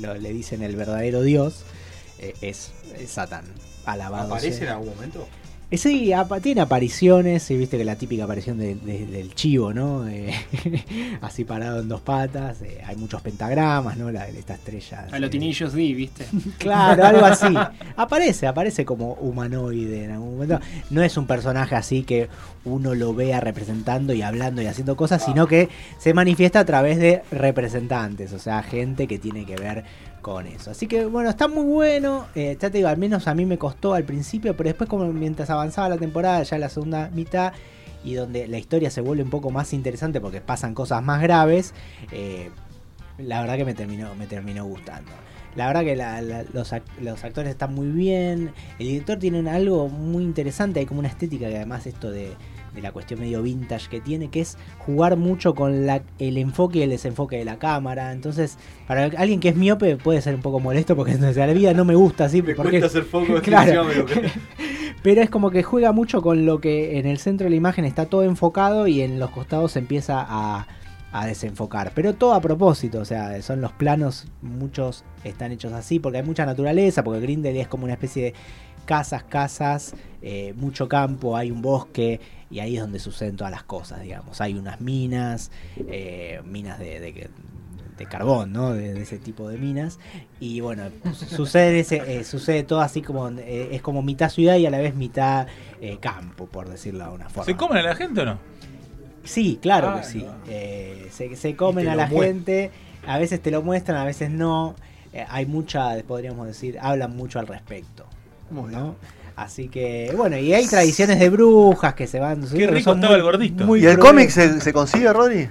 lo- 0.00 0.14
le 0.16 0.32
dicen 0.32 0.62
el 0.62 0.76
verdadero 0.76 1.22
Dios, 1.22 1.64
eh, 2.18 2.34
es, 2.42 2.72
es 2.98 3.10
Satán, 3.10 3.44
alabado 3.86 4.34
¿Aparece 4.34 4.58
sea. 4.58 4.66
en 4.68 4.72
algún 4.74 4.88
momento? 4.94 5.26
Eh, 5.70 5.78
Sí, 5.78 6.12
tiene 6.42 6.60
apariciones, 6.60 7.48
y 7.50 7.56
viste 7.56 7.78
que 7.78 7.84
la 7.84 7.94
típica 7.96 8.24
aparición 8.24 8.58
de- 8.58 8.74
de- 8.74 9.06
del 9.06 9.34
chivo, 9.34 9.72
¿no? 9.72 10.06
Eh, 10.08 10.32
así 11.20 11.44
parado 11.44 11.80
en 11.80 11.88
dos 11.88 12.00
patas, 12.00 12.60
eh, 12.62 12.80
hay 12.84 12.96
muchos 12.96 13.22
pentagramas, 13.22 13.96
¿no? 13.96 14.10
La, 14.10 14.26
esta 14.28 14.54
estrella. 14.54 15.06
A 15.10 15.18
los 15.18 15.30
tinillos 15.30 15.72
D, 15.72 15.94
¿viste? 15.94 16.26
Claro, 16.58 17.04
algo 17.04 17.24
así. 17.24 17.54
Aparece, 17.96 18.46
aparece 18.46 18.84
como 18.84 19.12
humanoide 19.14 20.04
en 20.04 20.10
algún 20.12 20.32
momento. 20.34 20.60
No 20.90 21.02
es 21.02 21.16
un 21.16 21.26
personaje 21.26 21.74
así 21.76 22.02
que 22.02 22.28
uno 22.64 22.94
lo 22.94 23.14
vea 23.14 23.40
representando 23.40 24.12
y 24.12 24.22
hablando 24.22 24.60
y 24.62 24.66
haciendo 24.66 24.96
cosas, 24.96 25.24
sino 25.24 25.46
que 25.46 25.68
se 25.98 26.12
manifiesta 26.14 26.60
a 26.60 26.64
través 26.64 26.98
de 26.98 27.22
representantes, 27.30 28.32
o 28.32 28.38
sea, 28.38 28.62
gente 28.62 29.06
que 29.06 29.18
tiene 29.18 29.44
que 29.46 29.56
ver 29.56 29.84
con 30.20 30.46
eso. 30.46 30.70
Así 30.70 30.86
que 30.86 31.04
bueno, 31.04 31.30
está 31.30 31.48
muy 31.48 31.64
bueno. 31.64 32.26
Eh, 32.34 32.56
ya 32.60 32.70
te 32.70 32.78
digo, 32.78 32.88
al 32.88 32.98
menos 32.98 33.26
a 33.28 33.34
mí 33.34 33.46
me 33.46 33.58
costó 33.58 33.94
al 33.94 34.04
principio, 34.04 34.56
pero 34.56 34.68
después 34.68 34.88
como 34.88 35.06
mientras 35.12 35.50
avanzaba 35.50 35.88
la 35.88 35.98
temporada, 35.98 36.42
ya 36.42 36.58
la 36.58 36.68
segunda 36.68 37.10
mitad, 37.12 37.52
y 38.04 38.14
donde 38.14 38.48
la 38.48 38.58
historia 38.58 38.90
se 38.90 39.00
vuelve 39.00 39.22
un 39.22 39.30
poco 39.30 39.50
más 39.50 39.72
interesante 39.72 40.20
porque 40.20 40.40
pasan 40.40 40.74
cosas 40.74 41.02
más 41.02 41.20
graves, 41.20 41.74
eh, 42.12 42.50
la 43.18 43.40
verdad 43.40 43.56
que 43.56 43.64
me 43.64 43.74
terminó, 43.74 44.14
me 44.14 44.26
terminó 44.26 44.64
gustando. 44.64 45.10
La 45.56 45.66
verdad 45.66 45.82
que 45.82 45.96
los, 46.52 46.72
los 47.00 47.24
actores 47.24 47.50
están 47.50 47.74
muy 47.74 47.88
bien. 47.88 48.52
El 48.78 48.86
director 48.86 49.18
tiene 49.18 49.50
algo 49.50 49.88
muy 49.88 50.22
interesante. 50.22 50.78
Hay 50.78 50.86
como 50.86 51.00
una 51.00 51.08
estética 51.08 51.48
que 51.48 51.56
además 51.56 51.88
esto 51.88 52.10
de, 52.10 52.34
de 52.74 52.82
la 52.82 52.92
cuestión 52.92 53.20
medio 53.20 53.42
vintage 53.42 53.88
que 53.88 54.00
tiene, 54.00 54.28
que 54.28 54.40
es 54.40 54.56
jugar 54.78 55.16
mucho 55.16 55.54
con 55.54 55.86
la, 55.86 56.02
el 56.18 56.38
enfoque 56.38 56.78
y 56.78 56.82
el 56.82 56.90
desenfoque 56.90 57.36
de 57.36 57.44
la 57.44 57.58
cámara. 57.58 58.12
Entonces, 58.12 58.58
para 58.86 59.04
alguien 59.04 59.40
que 59.40 59.48
es 59.50 59.56
miope 59.56 59.96
puede 59.96 60.20
ser 60.22 60.34
un 60.34 60.40
poco 60.42 60.60
molesto 60.60 60.94
porque 60.96 61.12
en 61.12 61.20
la 61.34 61.46
vida 61.52 61.72
no 61.74 61.84
me 61.84 61.94
gusta 61.94 62.26
así. 62.26 62.42
Me 62.42 62.54
porque- 62.54 62.80
cuesta 62.80 62.86
hacer 62.86 63.04
foco. 63.04 63.34
Claro. 63.42 63.86
que- 64.06 64.30
pero 65.02 65.22
es 65.22 65.30
como 65.30 65.50
que 65.50 65.62
juega 65.62 65.92
mucho 65.92 66.22
con 66.22 66.44
lo 66.46 66.60
que 66.60 66.98
en 66.98 67.06
el 67.06 67.18
centro 67.18 67.44
de 67.44 67.50
la 67.50 67.56
imagen 67.56 67.84
está 67.84 68.06
todo 68.06 68.22
enfocado 68.24 68.86
y 68.86 69.00
en 69.02 69.18
los 69.18 69.30
costados 69.30 69.72
se 69.72 69.78
empieza 69.78 70.24
a, 70.28 70.66
a 71.12 71.26
desenfocar. 71.26 71.92
Pero 71.94 72.14
todo 72.14 72.34
a 72.34 72.40
propósito, 72.40 73.00
o 73.00 73.04
sea, 73.04 73.40
son 73.42 73.60
los 73.60 73.72
planos, 73.72 74.26
muchos 74.42 75.04
están 75.24 75.52
hechos 75.52 75.72
así 75.72 75.98
porque 75.98 76.18
hay 76.18 76.24
mucha 76.24 76.46
naturaleza, 76.46 77.02
porque 77.02 77.20
Grindel 77.20 77.56
es 77.56 77.66
como 77.68 77.84
una 77.84 77.94
especie 77.94 78.24
de 78.24 78.34
casas, 78.90 79.22
casas, 79.22 79.94
eh, 80.20 80.52
mucho 80.56 80.88
campo, 80.88 81.36
hay 81.36 81.52
un 81.52 81.62
bosque 81.62 82.18
y 82.50 82.58
ahí 82.58 82.74
es 82.74 82.80
donde 82.82 82.98
suceden 82.98 83.36
todas 83.36 83.52
las 83.52 83.62
cosas, 83.62 84.02
digamos. 84.02 84.40
Hay 84.40 84.54
unas 84.54 84.80
minas, 84.80 85.52
eh, 85.86 86.40
minas 86.44 86.80
de, 86.80 86.98
de- 86.98 87.30
de 87.96 88.06
carbón, 88.06 88.52
¿no? 88.52 88.74
De, 88.74 88.92
de 88.94 89.02
ese 89.02 89.18
tipo 89.18 89.48
de 89.48 89.58
minas. 89.58 90.00
Y 90.40 90.58
bueno, 90.60 90.82
sucede, 91.14 91.78
ese, 91.78 91.98
eh, 92.18 92.24
sucede 92.24 92.64
todo 92.64 92.80
así 92.80 93.00
como, 93.00 93.28
es 93.28 93.80
como 93.80 94.02
mitad 94.02 94.28
ciudad 94.28 94.56
y 94.56 94.66
a 94.66 94.70
la 94.70 94.78
vez 94.78 94.96
mitad 94.96 95.46
campo, 96.00 96.46
por 96.46 96.68
decirlo 96.68 96.98
de 96.98 97.04
alguna 97.04 97.28
forma. 97.28 97.44
¿Se 97.44 97.54
comen 97.56 97.78
a 97.78 97.82
la 97.82 97.94
gente 97.94 98.22
o 98.22 98.24
no? 98.24 98.38
Sí, 99.22 99.60
claro 99.62 99.90
Ah, 99.90 100.00
que 100.00 100.06
sí. 100.08 100.24
no. 100.24 101.12
Se, 101.12 101.36
se 101.36 101.54
comen 101.54 101.86
a 101.86 101.94
la 101.94 102.08
gente, 102.08 102.72
a 103.06 103.18
veces 103.18 103.40
te 103.40 103.52
lo 103.52 103.62
muestran, 103.62 103.98
a 103.98 104.04
veces 104.04 104.30
no. 104.32 104.74
Hay 105.28 105.46
mucha, 105.46 105.96
podríamos 106.08 106.46
decir, 106.48 106.76
hablan 106.80 107.14
mucho 107.16 107.38
al 107.38 107.46
respecto. 107.46 108.06
Muy 108.50 108.70
bien. 108.70 108.80
¿no? 108.80 108.96
Así 109.36 109.68
que, 109.68 110.12
bueno, 110.16 110.36
y 110.36 110.52
hay 110.52 110.66
tradiciones 110.66 111.18
de 111.18 111.30
brujas 111.30 111.94
que 111.94 112.06
se 112.06 112.20
van. 112.20 112.46
Qué 112.46 112.66
rico 112.66 112.92
estaba 112.92 113.14
el 113.14 113.22
gordito. 113.22 113.64
muy 113.64 113.82
¿Y 113.82 113.86
el 113.86 113.98
cómic 113.98 114.28
se, 114.28 114.60
se 114.60 114.72
consigue, 114.72 115.10
Rodri? 115.12 115.48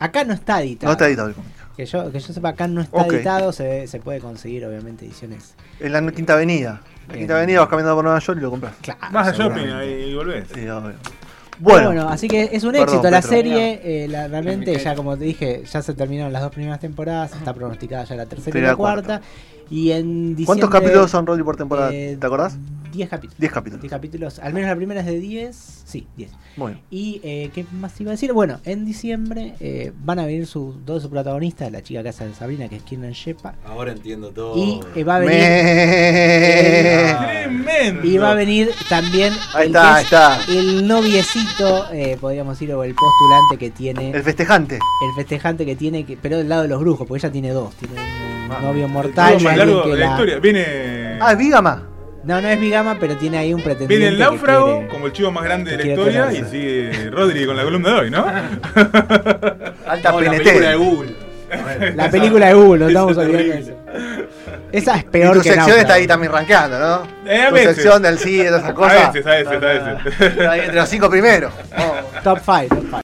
Acá 0.00 0.24
no 0.24 0.34
está 0.34 0.60
editado. 0.62 0.88
No 0.88 0.92
está 0.92 1.06
editado 1.06 1.28
el 1.28 1.34
cómic. 1.34 1.52
Que 1.76 1.86
yo, 1.86 2.10
que 2.10 2.18
yo 2.18 2.32
sepa, 2.32 2.48
acá 2.48 2.66
no 2.66 2.80
está 2.80 3.06
editado, 3.06 3.52
se, 3.52 3.86
se 3.86 4.00
puede 4.00 4.18
conseguir, 4.18 4.64
obviamente, 4.66 5.04
ediciones. 5.04 5.54
En 5.78 5.92
la 5.92 6.10
Quinta 6.10 6.32
Avenida. 6.32 6.80
La 7.06 7.14
Bien. 7.14 7.18
Quinta 7.20 7.36
Avenida 7.36 7.60
vas 7.60 7.68
caminando 7.68 7.94
por 7.94 8.04
Nueva 8.04 8.18
York 8.18 8.38
y 8.38 8.42
lo 8.42 8.50
compras. 8.50 8.74
Claro. 8.82 9.00
Vas 9.12 9.28
a 9.28 9.32
shopping 9.32 9.68
ahí 9.68 10.10
y 10.10 10.14
volvés. 10.16 10.48
Sí, 10.52 10.68
obvio. 10.68 10.94
Bueno, 11.60 11.86
Bueno, 11.88 12.08
así 12.08 12.28
que 12.28 12.50
es 12.52 12.62
un 12.64 12.72
Perdón, 12.72 12.88
éxito 12.88 13.10
la 13.10 13.18
Petro. 13.20 13.30
serie. 13.36 13.80
eh, 13.82 14.08
la- 14.08 14.28
realmente, 14.28 14.78
ya 14.78 14.94
como 14.94 15.16
te 15.16 15.24
dije, 15.24 15.62
ya 15.70 15.82
se 15.82 15.92
terminaron 15.94 16.32
las 16.32 16.42
dos 16.42 16.52
primeras 16.52 16.78
temporadas. 16.80 17.32
Está 17.34 17.52
pronosticada 17.52 18.04
ya 18.04 18.14
la 18.16 18.26
tercera 18.26 18.58
y 18.58 18.62
la 18.62 18.68
la 18.68 18.76
cuarta. 18.76 19.06
cuarta. 19.18 19.26
Y 19.70 19.90
en 19.90 20.34
diciembre. 20.36 20.46
¿cuántos 20.46 20.70
capítulos 20.70 21.10
son, 21.10 21.26
Rodri, 21.26 21.42
por 21.42 21.56
temporada? 21.56 21.90
eh, 21.92 22.16
¿Te 22.18 22.26
acordás? 22.26 22.56
10 22.92 23.08
capítulos. 23.08 23.38
10 23.38 23.52
capítulos. 23.52 23.80
10 23.82 23.90
capítulos. 23.90 24.38
Al 24.38 24.52
menos 24.52 24.68
la 24.68 24.76
primera 24.76 25.00
es 25.00 25.06
de 25.06 25.18
10. 25.18 25.82
Sí, 25.84 26.06
10. 26.16 26.30
Muy 26.56 26.72
bien. 26.72 26.84
Y 26.90 27.20
eh, 27.24 27.50
¿qué 27.54 27.64
más 27.72 28.00
iba 28.00 28.10
a 28.10 28.12
decir? 28.12 28.32
Bueno, 28.32 28.60
en 28.64 28.84
diciembre 28.84 29.54
eh, 29.60 29.92
van 30.04 30.18
a 30.18 30.26
venir 30.26 30.46
sus 30.46 30.84
dos 30.84 30.96
de 30.96 31.00
sus 31.02 31.10
protagonistas, 31.10 31.70
la 31.72 31.82
chica 31.82 32.02
casa 32.02 32.24
de 32.26 32.34
Sabrina, 32.34 32.68
que 32.68 32.76
es 32.76 32.82
Kiernan 32.82 33.12
Shepa. 33.12 33.54
Ahora 33.66 33.92
entiendo 33.92 34.30
todo. 34.30 34.56
Y 34.56 34.80
eh, 34.94 35.04
va 35.04 35.16
a 35.16 35.18
venir. 35.20 35.34
Me- 35.38 37.14
Tremendo. 37.18 38.06
Y 38.06 38.18
va 38.18 38.30
a 38.32 38.34
venir 38.34 38.70
también 38.88 39.32
Ahí 39.54 39.62
el, 39.62 39.66
está, 39.68 39.94
ahí 39.96 40.04
está. 40.04 40.38
el 40.48 40.86
noviecito, 40.86 41.86
eh, 41.92 42.16
podríamos 42.20 42.58
decir, 42.58 42.72
o 42.74 42.82
el 42.84 42.94
postulante 42.94 43.56
que 43.58 43.70
tiene, 43.70 44.10
El 44.10 44.22
festejante. 44.22 44.76
el 44.76 45.14
festejante 45.16 45.64
que 45.66 45.76
tiene, 45.76 46.04
que, 46.04 46.16
pero 46.16 46.38
del 46.38 46.48
lado 46.48 46.62
de 46.62 46.68
los 46.68 46.80
brujos, 46.80 47.06
porque 47.06 47.24
ella 47.26 47.32
tiene 47.32 47.50
dos, 47.50 47.74
tiene 47.76 47.94
un 47.94 48.28
Ah, 48.50 48.60
novio 48.62 48.88
mortal 48.88 49.32
tubo 49.34 49.40
y 49.40 49.44
más 49.44 49.52
alguien 49.52 49.68
largo 49.76 49.82
que 49.84 49.90
de 49.90 49.96
la 49.98 50.06
la- 50.06 50.12
historia. 50.12 50.38
Viene. 50.38 50.64
Ah, 51.20 51.32
es 51.32 51.38
Vígama. 51.38 51.87
No, 52.28 52.42
no 52.42 52.48
es 52.48 52.60
Vigama, 52.60 52.98
pero 53.00 53.16
tiene 53.16 53.38
ahí 53.38 53.54
un 53.54 53.62
pretendiente. 53.62 53.96
Viene 53.96 54.08
el 54.08 54.18
náufrago 54.18 54.66
quiere- 54.80 54.88
como 54.88 55.06
el 55.06 55.12
chivo 55.14 55.30
más 55.32 55.44
grande 55.44 55.70
de 55.76 55.82
la 55.82 55.90
historia 55.90 56.28
y 56.32 56.44
sigue 56.44 57.10
Rodri 57.10 57.46
con 57.46 57.56
la 57.56 57.62
columna 57.64 57.88
de 57.88 57.94
hoy, 58.00 58.10
¿no? 58.10 58.26
Alta 59.86 60.10
No, 60.12 60.20
la 60.20 60.30
PNT. 60.32 60.42
película 60.44 60.68
de 60.68 60.76
Google. 60.76 61.14
A 61.50 61.56
ver. 61.78 61.94
La 61.96 62.10
película 62.10 62.46
de 62.48 62.52
Google, 62.54 62.78
no 62.80 62.88
estamos 62.88 63.12
Esa 63.12 63.22
es 63.22 63.28
olvidando 63.28 63.54
eso. 63.54 63.72
Esa 64.70 64.96
es 64.96 65.02
Y 65.04 65.06
peor 65.06 65.32
tu 65.36 65.38
que 65.40 65.44
sección 65.44 65.56
náufrago. 65.60 65.80
está 65.80 65.94
ahí 65.94 66.06
también 66.06 66.30
rankeando, 66.32 66.78
¿no? 66.78 67.02
Eh, 67.26 67.40
a 67.42 67.48
tu 67.48 67.54
veces. 67.54 67.74
sección 67.76 68.02
del 68.02 68.18
sí, 68.18 68.36
de 68.36 68.48
esas 68.48 68.64
A 68.64 68.74
cosas. 68.74 69.12
veces, 69.14 69.26
a 69.26 69.30
veces, 69.30 69.52
a 69.52 69.56
veces. 69.58 70.64
Entre 70.66 70.74
los 70.74 70.88
cinco 70.90 71.08
primeros. 71.08 71.50
Oh. 71.78 71.94
Top 72.22 72.40
5, 72.44 72.74
top 72.76 72.78
5. 72.90 72.96